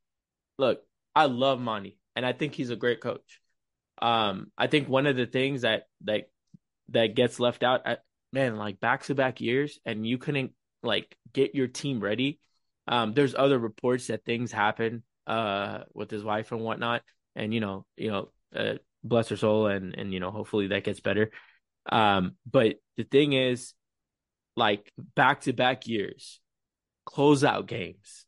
look, 0.57 0.81
I 1.15 1.25
love 1.25 1.59
Monty, 1.59 1.97
and 2.15 2.25
I 2.25 2.33
think 2.33 2.53
he's 2.55 2.69
a 2.69 2.75
great 2.75 3.01
coach. 3.01 3.41
Um, 4.01 4.51
I 4.57 4.67
think 4.67 4.87
one 4.87 5.05
of 5.07 5.15
the 5.15 5.25
things 5.25 5.61
that 5.61 5.87
that 6.05 6.29
that 6.89 7.15
gets 7.15 7.39
left 7.39 7.63
out, 7.63 7.81
at, 7.85 8.03
man, 8.31 8.55
like 8.55 8.79
back 8.79 9.03
to 9.03 9.15
back 9.15 9.41
years, 9.41 9.79
and 9.85 10.07
you 10.07 10.17
couldn't 10.17 10.51
like 10.87 11.15
get 11.33 11.53
your 11.53 11.67
team 11.67 11.99
ready. 11.99 12.39
Um, 12.87 13.13
there's 13.13 13.35
other 13.35 13.59
reports 13.59 14.07
that 14.07 14.23
things 14.25 14.51
happen 14.51 15.03
uh 15.27 15.83
with 15.93 16.09
his 16.09 16.23
wife 16.23 16.51
and 16.53 16.61
whatnot, 16.61 17.03
and 17.35 17.53
you 17.53 17.59
know, 17.59 17.85
you 17.97 18.09
know, 18.11 18.29
uh, 18.55 18.75
bless 19.03 19.29
her 19.29 19.35
soul, 19.37 19.67
and 19.67 19.93
and 19.99 20.13
you 20.13 20.19
know, 20.19 20.31
hopefully 20.31 20.67
that 20.67 20.83
gets 20.85 21.01
better. 21.01 21.29
Um, 21.91 22.35
but 22.49 22.77
the 22.95 23.03
thing 23.03 23.33
is, 23.33 23.73
like 24.55 24.91
back 25.15 25.41
to 25.41 25.53
back 25.53 25.85
years, 25.87 26.39
closeout 27.07 27.67
games, 27.67 28.25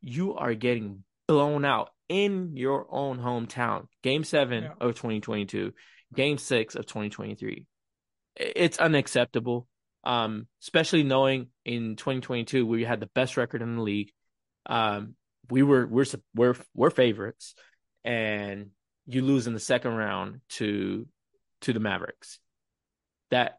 you 0.00 0.34
are 0.34 0.54
getting 0.54 1.04
blown 1.28 1.64
out 1.64 1.90
in 2.08 2.56
your 2.56 2.86
own 2.90 3.18
hometown. 3.18 3.86
Game 4.02 4.24
seven 4.24 4.64
Yeah. 4.64 4.72
of 4.80 4.94
2022, 4.94 5.72
game 6.14 6.38
six 6.38 6.74
of 6.74 6.86
2023. 6.86 7.64
It's 8.36 8.78
unacceptable. 8.78 9.66
Um, 10.04 10.46
especially 10.62 11.02
knowing 11.02 11.48
in 11.64 11.96
2022 11.96 12.64
we 12.66 12.84
had 12.84 13.00
the 13.00 13.10
best 13.14 13.36
record 13.36 13.62
in 13.62 13.76
the 13.76 13.82
league. 13.82 14.12
Um, 14.66 15.14
we 15.50 15.62
were 15.62 15.86
we're 15.86 16.06
we're 16.34 16.56
we're 16.74 16.90
favorites, 16.90 17.54
and 18.04 18.70
you 19.06 19.22
lose 19.22 19.46
in 19.46 19.54
the 19.54 19.60
second 19.60 19.94
round 19.94 20.40
to 20.50 21.06
to 21.62 21.72
the 21.72 21.80
Mavericks. 21.80 22.38
That 23.30 23.58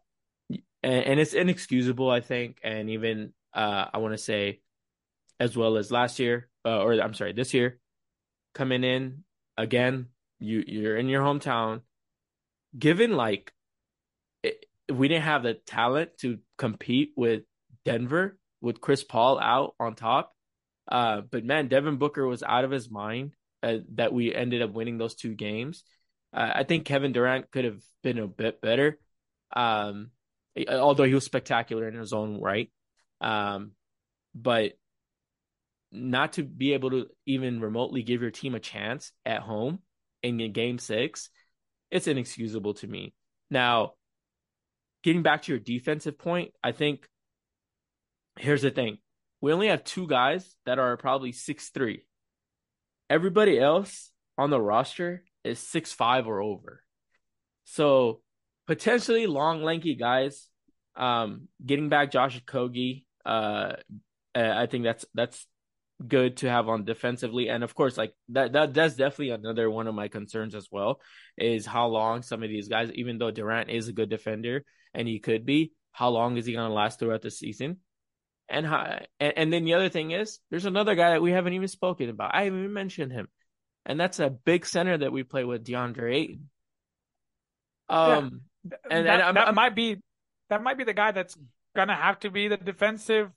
and, 0.50 0.62
and 0.84 1.20
it's 1.20 1.34
inexcusable, 1.34 2.10
I 2.10 2.22
think, 2.22 2.60
and 2.64 2.90
even 2.90 3.34
uh, 3.54 3.86
I 3.94 3.98
want 3.98 4.14
to 4.14 4.18
say, 4.18 4.62
as 5.40 5.56
well 5.56 5.78
as 5.78 5.92
last 5.92 6.20
year, 6.20 6.50
uh, 6.66 6.82
or 6.82 6.94
I'm 6.94 7.14
sorry, 7.14 7.34
this 7.34 7.54
year, 7.54 7.80
coming 8.54 8.84
in 8.84 9.24
again, 9.58 10.08
you 10.40 10.64
you're 10.66 10.98
in 10.98 11.10
your 11.10 11.24
hometown. 11.24 11.82
Given 12.78 13.14
like, 13.14 13.52
we 14.90 15.08
didn't 15.08 15.24
have 15.24 15.44
the 15.44 15.54
talent 15.54 16.12
to 16.20 16.40
compete 16.58 17.12
with 17.16 17.44
Denver 17.86 18.38
with 18.62 18.82
Chris 18.82 19.04
Paul 19.04 19.40
out 19.40 19.74
on 19.80 19.96
top, 19.96 20.34
uh, 20.92 21.22
but 21.22 21.46
man, 21.46 21.68
Devin 21.68 21.98
Booker 21.98 22.26
was 22.28 22.44
out 22.44 22.66
of 22.66 22.72
his 22.72 22.90
mind 22.90 23.34
uh, 23.64 23.78
that 23.96 24.14
we 24.14 24.34
ended 24.34 24.62
up 24.62 24.72
winning 24.72 24.98
those 24.98 25.16
two 25.16 25.34
games. 25.34 25.84
Uh, 26.34 26.52
I 26.56 26.64
think 26.64 26.86
Kevin 26.86 27.12
Durant 27.12 27.52
could 27.52 27.66
have 27.66 27.82
been 28.04 28.20
a 28.20 28.28
bit 28.28 28.62
better. 28.62 29.00
Um, 29.56 30.12
although 30.68 31.04
he 31.04 31.14
was 31.14 31.26
spectacular 31.26 31.88
in 31.88 31.96
his 31.96 32.14
own 32.14 32.40
right. 32.42 32.70
Um, 33.22 33.72
but 34.36 34.74
not 35.92 36.34
to 36.34 36.44
be 36.44 36.74
able 36.74 36.92
to 36.92 37.08
even 37.26 37.62
remotely 37.62 38.04
give 38.04 38.22
your 38.22 38.32
team 38.32 38.56
a 38.56 38.60
chance 38.60 39.12
at 39.26 39.42
home 39.42 39.80
in 40.22 40.52
game 40.52 40.78
six, 40.78 41.30
it's 41.90 42.08
inexcusable 42.08 42.76
to 42.76 42.88
me. 42.88 43.14
Now, 43.50 43.94
getting 45.04 45.24
back 45.24 45.44
to 45.44 45.52
your 45.52 45.60
defensive 45.60 46.18
point, 46.18 46.52
I 46.64 46.72
think 46.72 47.08
here's 48.38 48.62
the 48.62 48.72
thing. 48.72 48.98
We 49.42 49.54
only 49.54 49.68
have 49.68 49.84
two 49.84 50.08
guys 50.08 50.56
that 50.66 50.80
are 50.80 50.98
probably 50.98 51.32
six 51.32 51.70
three. 51.70 52.06
Everybody 53.10 53.60
else 53.60 54.12
on 54.38 54.50
the 54.50 54.62
roster 54.62 55.24
is 55.44 55.60
six 55.60 55.92
five 55.92 56.28
or 56.28 56.42
over. 56.42 56.84
So 57.66 58.22
potentially 58.68 59.28
long, 59.28 59.64
lanky 59.64 59.96
guys. 59.96 60.48
Um, 60.96 61.48
getting 61.66 61.90
back 61.90 62.12
Josh 62.12 62.44
Kogi, 62.44 63.06
uh, 63.26 63.74
I 64.36 64.66
think 64.66 64.84
that's 64.84 65.06
that's 65.14 65.46
good 66.06 66.38
to 66.38 66.50
have 66.50 66.70
on 66.70 66.86
defensively, 66.86 67.50
and 67.50 67.64
of 67.64 67.76
course, 67.76 67.98
like 67.98 68.14
that 68.30 68.54
that 68.54 68.74
that's 68.74 68.96
definitely 68.96 69.32
another 69.32 69.70
one 69.70 69.88
of 69.88 69.96
my 69.96 70.08
concerns 70.08 70.56
as 70.56 70.68
well. 70.72 71.02
Is 71.38 71.66
how 71.66 71.88
long 71.88 72.22
some 72.22 72.44
of 72.44 72.50
these 72.50 72.68
guys, 72.68 72.92
even 72.94 73.18
though 73.18 73.32
Durant 73.32 73.70
is 73.70 73.88
a 73.88 73.94
good 73.94 74.10
defender 74.10 74.64
and 74.94 75.08
he 75.08 75.20
could 75.20 75.46
be, 75.46 75.74
how 75.92 76.10
long 76.10 76.38
is 76.38 76.46
he 76.46 76.54
going 76.54 76.68
to 76.68 76.74
last 76.74 77.00
throughout 77.00 77.22
the 77.22 77.32
season? 77.32 77.78
And 78.48 78.66
how, 78.66 79.00
and, 79.20 79.34
and 79.38 79.54
then 79.54 79.64
the 79.64 79.76
other 79.76 79.90
thing 79.90 80.12
is, 80.12 80.40
there's 80.50 80.66
another 80.66 80.96
guy 80.96 81.12
that 81.12 81.22
we 81.22 81.32
haven't 81.32 81.54
even 81.54 81.68
spoken 81.68 82.10
about. 82.10 82.34
I 82.34 82.46
haven't 82.46 82.60
even 82.60 82.74
mentioned 82.74 83.12
him, 83.12 83.28
and 83.86 84.00
that's 84.00 84.20
a 84.20 84.30
big 84.30 84.66
center 84.66 84.98
that 84.98 85.12
we 85.12 85.24
play 85.24 85.44
with, 85.44 85.66
DeAndre 85.66 86.16
Ayton. 86.16 86.50
Um, 87.90 88.42
and, 88.90 89.06
that, 89.06 89.22
and 89.22 89.38
that 89.38 89.56
might 89.56 89.76
be 89.76 89.98
that 90.50 90.64
might 90.64 90.78
be 90.78 90.84
the 90.84 90.94
guy 90.94 91.12
that's 91.12 91.38
gonna 91.76 91.96
have 91.96 92.20
to 92.20 92.32
be 92.32 92.48
the 92.48 92.58
defensive 92.58 93.30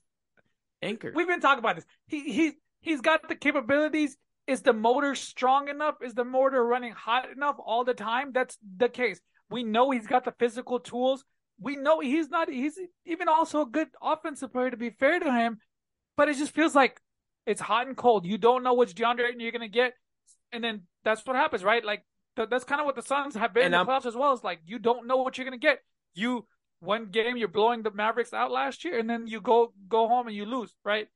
anchor. 0.83 1.11
We've 1.15 1.27
been 1.27 1.41
talking 1.41 1.59
about 1.59 1.75
this. 1.75 1.85
He 2.07 2.31
he 2.31 2.51
he's 2.81 3.01
got 3.01 3.27
the 3.27 3.35
capabilities. 3.35 4.17
Is 4.45 4.61
the 4.61 4.73
motor 4.73 5.15
strong 5.15 5.69
enough? 5.69 5.95
Is 6.03 6.13
the 6.13 6.25
motor 6.25 6.65
running 6.65 6.91
hot 6.91 7.29
enough 7.31 7.55
all 7.63 7.85
the 7.85 7.93
time? 7.93 8.31
That's 8.33 8.57
the 8.77 8.89
case. 8.89 9.21
We 9.49 9.63
know 9.63 9.91
he's 9.91 10.07
got 10.07 10.25
the 10.25 10.33
physical 10.37 10.79
tools. 10.79 11.23
We 11.59 11.75
know 11.77 11.99
he's 11.99 12.29
not. 12.29 12.49
He's 12.49 12.77
even 13.05 13.29
also 13.29 13.61
a 13.61 13.65
good 13.65 13.87
offensive 14.01 14.51
player. 14.51 14.71
To 14.71 14.77
be 14.77 14.89
fair 14.89 15.19
to 15.19 15.31
him, 15.31 15.59
but 16.17 16.27
it 16.27 16.37
just 16.37 16.53
feels 16.53 16.75
like 16.75 16.99
it's 17.45 17.61
hot 17.61 17.87
and 17.87 17.95
cold. 17.95 18.25
You 18.25 18.37
don't 18.37 18.63
know 18.63 18.73
which 18.73 18.95
DeAndre 18.95 19.29
Ayton 19.29 19.39
you're 19.39 19.51
gonna 19.51 19.67
get, 19.67 19.93
and 20.51 20.63
then 20.63 20.81
that's 21.03 21.25
what 21.25 21.35
happens, 21.35 21.63
right? 21.63 21.83
Like 21.83 22.03
th- 22.35 22.49
that's 22.49 22.63
kind 22.63 22.81
of 22.81 22.85
what 22.85 22.95
the 22.95 23.01
Suns 23.01 23.35
have 23.35 23.53
been 23.53 23.65
and 23.65 23.73
in 23.75 23.85
the 23.85 23.91
I'm... 23.91 24.01
playoffs 24.01 24.05
as 24.05 24.15
well. 24.15 24.33
It's 24.33 24.43
like 24.43 24.59
you 24.65 24.79
don't 24.79 25.07
know 25.07 25.17
what 25.17 25.37
you're 25.37 25.45
gonna 25.45 25.57
get. 25.57 25.79
You 26.13 26.45
one 26.83 27.07
game 27.07 27.37
you're 27.37 27.47
blowing 27.47 27.81
the 27.81 27.91
Mavericks 27.91 28.33
out 28.33 28.51
last 28.51 28.83
year, 28.83 28.99
and 28.99 29.09
then 29.09 29.27
you 29.27 29.41
go 29.41 29.73
go 29.87 30.07
home 30.07 30.27
and 30.27 30.35
you 30.35 30.45
lose, 30.45 30.73
right? 30.83 31.07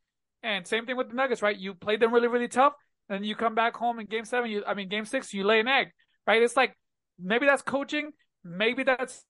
And 0.43 0.65
same 0.65 0.85
thing 0.85 0.95
with 0.95 1.09
the 1.09 1.15
Nuggets, 1.15 1.41
right? 1.41 1.57
You 1.57 1.73
played 1.73 1.99
them 1.99 2.13
really 2.13 2.27
really 2.27 2.47
tough, 2.47 2.73
and 3.09 3.25
you 3.25 3.35
come 3.35 3.55
back 3.55 3.75
home 3.75 3.99
in 3.99 4.05
Game 4.07 4.25
Seven. 4.25 4.49
You 4.49 4.63
I 4.65 4.73
mean 4.73 4.89
Game 4.89 5.05
Six, 5.05 5.33
you 5.33 5.43
lay 5.43 5.59
an 5.59 5.67
egg, 5.67 5.89
right? 6.25 6.41
It's 6.41 6.55
like 6.55 6.75
maybe 7.19 7.45
that's 7.45 7.61
coaching, 7.61 8.11
maybe 8.43 8.83
that's 8.83 9.23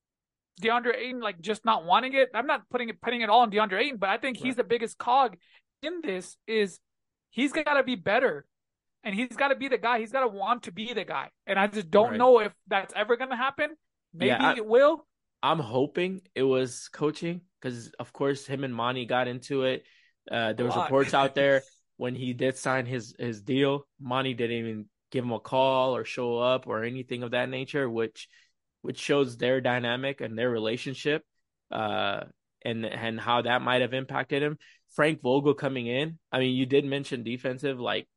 DeAndre 0.61 0.95
Ayton 0.97 1.21
like 1.21 1.39
just 1.41 1.65
not 1.65 1.85
wanting 1.85 2.13
it. 2.13 2.29
I'm 2.33 2.47
not 2.47 2.69
putting 2.69 2.89
it 2.89 3.01
putting 3.01 3.21
it 3.21 3.29
all 3.29 3.41
on 3.41 3.51
DeAndre 3.51 3.81
Ayton, 3.81 3.97
but 3.97 4.09
I 4.09 4.17
think 4.17 4.37
he's 4.37 4.51
right. 4.51 4.57
the 4.57 4.63
biggest 4.63 4.97
cog 4.97 5.37
in 5.81 6.01
this. 6.03 6.37
Is 6.47 6.79
he's 7.29 7.51
got 7.51 7.73
to 7.75 7.83
be 7.83 7.95
better, 7.95 8.45
and 9.03 9.13
he's 9.13 9.35
got 9.35 9.49
to 9.49 9.55
be 9.55 9.67
the 9.67 9.77
guy. 9.77 9.99
He's 9.99 10.11
got 10.11 10.21
to 10.21 10.27
want 10.27 10.63
to 10.63 10.71
be 10.71 10.93
the 10.93 11.05
guy, 11.05 11.29
and 11.45 11.59
I 11.59 11.67
just 11.67 11.89
don't 11.89 12.11
right. 12.11 12.17
know 12.17 12.39
if 12.39 12.53
that's 12.67 12.93
ever 12.95 13.17
going 13.17 13.29
to 13.31 13.35
happen. 13.35 13.71
Maybe 14.13 14.29
yeah, 14.29 14.51
I, 14.51 14.55
it 14.55 14.65
will. 14.65 15.05
I'm 15.43 15.59
hoping 15.59 16.21
it 16.35 16.43
was 16.43 16.89
coaching 16.89 17.41
because, 17.61 17.91
of 17.99 18.11
course, 18.13 18.45
him 18.45 18.63
and 18.63 18.73
Monty 18.73 19.05
got 19.05 19.27
into 19.27 19.63
it. 19.63 19.83
Uh, 20.29 20.53
there 20.53 20.65
was 20.65 20.75
reports 20.75 21.13
out 21.13 21.35
there 21.35 21.63
when 21.97 22.15
he 22.15 22.33
did 22.33 22.57
sign 22.57 22.85
his 22.85 23.15
his 23.17 23.41
deal. 23.41 23.87
Monty 23.99 24.33
didn't 24.33 24.57
even 24.57 24.85
give 25.11 25.23
him 25.23 25.31
a 25.31 25.39
call 25.39 25.95
or 25.95 26.03
show 26.03 26.37
up 26.37 26.67
or 26.67 26.83
anything 26.83 27.23
of 27.23 27.31
that 27.31 27.49
nature, 27.49 27.89
which 27.89 28.27
which 28.81 28.99
shows 28.99 29.37
their 29.37 29.61
dynamic 29.61 30.21
and 30.21 30.37
their 30.37 30.49
relationship, 30.49 31.23
uh, 31.71 32.21
and 32.63 32.85
and 32.85 33.19
how 33.19 33.41
that 33.41 33.61
might 33.61 33.81
have 33.81 33.93
impacted 33.93 34.41
him. 34.41 34.57
Frank 34.95 35.21
Vogel 35.21 35.53
coming 35.53 35.87
in. 35.87 36.17
I 36.31 36.39
mean, 36.39 36.55
you 36.55 36.65
did 36.65 36.85
mention 36.85 37.23
defensive. 37.23 37.79
Like, 37.79 38.07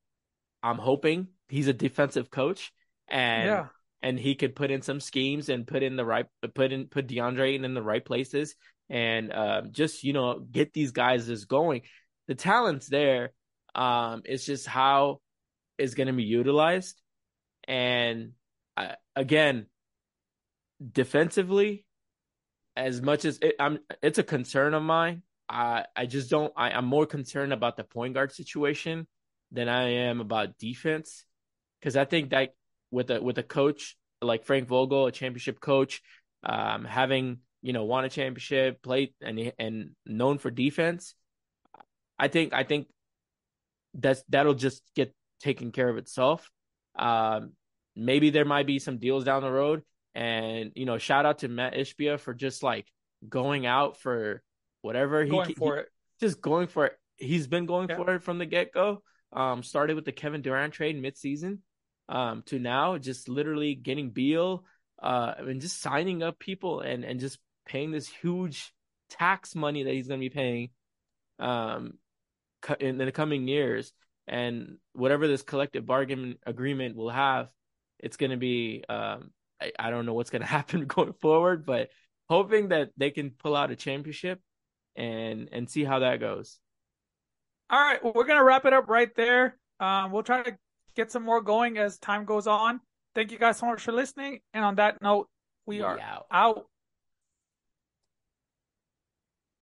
I'm 0.63 0.79
hoping 0.79 1.29
he's 1.49 1.69
a 1.69 1.73
defensive 1.73 2.31
coach, 2.31 2.73
and 3.09 3.47
yeah. 3.47 3.67
And 4.03 4.19
he 4.19 4.35
could 4.35 4.55
put 4.55 4.71
in 4.71 4.83
some 4.83 5.01
schemes 5.01 5.49
and 5.49 5.67
put 5.67 5.83
in 5.83 5.97
the 5.97 6.05
right 6.05 6.27
put 6.55 6.73
in 6.73 6.87
put 6.87 7.07
DeAndre 7.07 7.55
in 7.55 7.65
in 7.65 7.75
the 7.75 7.83
right 7.83 8.05
places, 8.05 8.55
and 8.89 9.33
uh, 9.33 9.63
just 9.71 10.05
you 10.05 10.13
know 10.13 10.39
get 10.39 10.73
these 10.73 10.93
guys 10.93 11.27
just 11.27 11.49
going. 11.49 11.83
The 12.29 12.35
talent's 12.35 12.87
there. 12.87 13.33
Um, 13.75 14.23
it's 14.25 14.45
just 14.45 14.67
how 14.67 15.21
is 15.79 15.95
going 15.95 16.09
to 16.09 16.13
be 16.13 16.25
utilized, 16.25 17.01
and 17.67 18.33
uh, 18.77 18.95
again, 19.15 19.67
defensively, 20.93 21.85
as 22.77 23.03
much 23.03 23.25
as 23.25 23.39
it, 23.43 23.55
I'm, 23.61 23.79
it's 24.03 24.19
a 24.19 24.23
concern 24.25 24.75
of 24.75 24.83
mine. 24.83 25.23
I 25.49 25.85
I 25.95 26.07
just 26.07 26.31
don't. 26.31 26.53
I, 26.57 26.71
I'm 26.71 26.87
more 26.87 27.07
concerned 27.07 27.53
about 27.53 27.77
the 27.77 27.85
point 27.85 28.15
guard 28.15 28.33
situation 28.33 29.07
than 29.53 29.69
I 29.69 29.91
am 30.09 30.21
about 30.21 30.59
defense, 30.59 31.25
because 31.81 31.97
I 31.97 32.05
think 32.05 32.31
that 32.31 32.55
with 32.91 33.11
a 33.11 33.21
with 33.21 33.39
a 33.39 33.43
coach 33.43 33.97
like 34.23 34.45
Frank 34.45 34.69
Vogel, 34.69 35.07
a 35.07 35.13
championship 35.13 35.61
coach, 35.61 36.03
um, 36.45 36.85
having 36.85 37.39
you 37.63 37.73
know 37.73 37.85
won 37.85 38.05
a 38.05 38.09
championship, 38.09 38.83
played 38.83 39.15
and 39.21 39.53
and 39.59 39.91
known 40.07 40.39
for 40.39 40.51
defense, 40.51 41.15
I 42.19 42.29
think 42.29 42.53
I 42.53 42.65
think 42.65 42.89
that's 43.95 44.23
that'll 44.29 44.55
just 44.55 44.83
get 44.95 45.15
taken 45.41 45.73
care 45.73 45.89
of 45.89 45.97
itself. 45.97 46.51
Um, 46.97 47.53
maybe 47.97 48.31
there 48.31 48.45
might 48.45 48.67
be 48.67 48.79
some 48.79 48.99
deals 48.99 49.25
down 49.25 49.43
the 49.43 49.51
road, 49.51 49.83
and 50.15 50.73
you 50.75 50.87
know, 50.87 50.99
shout 50.99 51.27
out 51.27 51.39
to 51.39 51.49
Mat 51.49 51.75
Ishbia 51.75 52.21
for 52.21 52.35
just 52.35 52.63
like 52.63 52.87
going 53.29 53.67
out 53.67 53.99
for 53.99 54.43
whatever 54.83 55.25
going 55.25 55.49
he 55.49 55.55
for 55.55 55.77
he, 55.77 56.27
just 56.27 56.41
going 56.41 56.67
for 56.67 56.87
it. 56.87 56.93
He's 57.17 57.47
been 57.47 57.67
going 57.67 57.89
yeah. 57.89 57.97
for 57.97 58.15
it 58.15 58.23
from 58.23 58.39
the 58.39 58.47
get 58.47 58.73
go. 58.73 59.03
Um, 59.33 59.63
started 59.63 59.95
with 59.95 60.05
the 60.05 60.13
Kevin 60.13 60.43
Durant 60.43 60.75
trade 60.75 61.01
mid 61.01 61.17
season, 61.17 61.63
um, 62.11 62.43
to 62.47 62.59
now 62.59 62.99
just 62.99 63.29
literally 63.29 63.75
getting 63.75 64.11
Beal, 64.11 64.65
uh, 65.03 65.33
and 65.39 65.61
just 65.61 65.81
signing 65.81 66.23
up 66.23 66.39
people 66.39 66.81
and 66.81 67.05
and 67.05 67.21
just 67.21 67.39
paying 67.67 67.91
this 67.91 68.09
huge 68.09 68.75
tax 69.09 69.55
money 69.55 69.85
that 69.85 69.95
he's 69.95 70.09
going 70.09 70.21
to 70.21 70.25
be 70.25 70.31
paying, 70.31 70.71
um, 71.39 71.95
in 72.79 72.99
the 72.99 73.13
coming 73.13 73.49
years. 73.49 73.93
And 74.29 74.77
whatever 74.93 75.27
this 75.27 75.43
collective 75.43 75.87
bargain 75.87 76.37
agreement 76.47 76.95
will 76.97 77.11
have, 77.11 77.51
it's 77.99 78.17
going 78.17 78.31
to 78.31 78.37
be 78.37 78.85
um, 78.89 79.31
I, 79.61 79.73
I 79.79 79.91
don't 79.91 80.07
know 80.07 80.15
what's 80.15 80.31
going 80.31 80.43
to 80.43 80.49
happen 80.49 80.87
going 80.87 81.15
forward, 81.15 81.65
but 81.65 81.91
hoping 82.29 82.69
that 82.69 82.91
they 82.97 83.11
can 83.11 83.31
pull 83.31 83.57
out 83.57 83.71
a 83.71 83.77
championship 83.77 84.41
and 84.97 85.49
and 85.53 85.71
see 85.71 85.85
how 85.85 86.01
that 86.01 86.21
goes. 86.21 86.59
All 87.69 87.81
right, 87.81 88.03
we're 88.03 88.25
gonna 88.25 88.45
wrap 88.45 88.65
it 88.65 88.73
up 88.73 88.89
right 88.89 89.15
there. 89.15 89.57
Um, 89.79 90.11
we'll 90.11 90.25
try 90.25 90.43
to 90.43 90.57
get 91.01 91.11
some 91.11 91.23
more 91.23 91.41
going 91.41 91.79
as 91.79 91.99
time 91.99 92.25
goes 92.25 92.47
on. 92.47 92.81
Thank 93.15 93.33
you 93.33 93.39
guys 93.39 93.57
so 93.57 93.67
much 93.67 93.81
for 93.83 93.93
listening. 93.93 94.41
And 94.53 94.65
on 94.65 94.75
that 94.77 95.01
note, 95.01 95.29
we, 95.67 95.77
we 95.77 95.83
are 95.83 95.99
out. 95.99 96.27
out. 96.31 96.67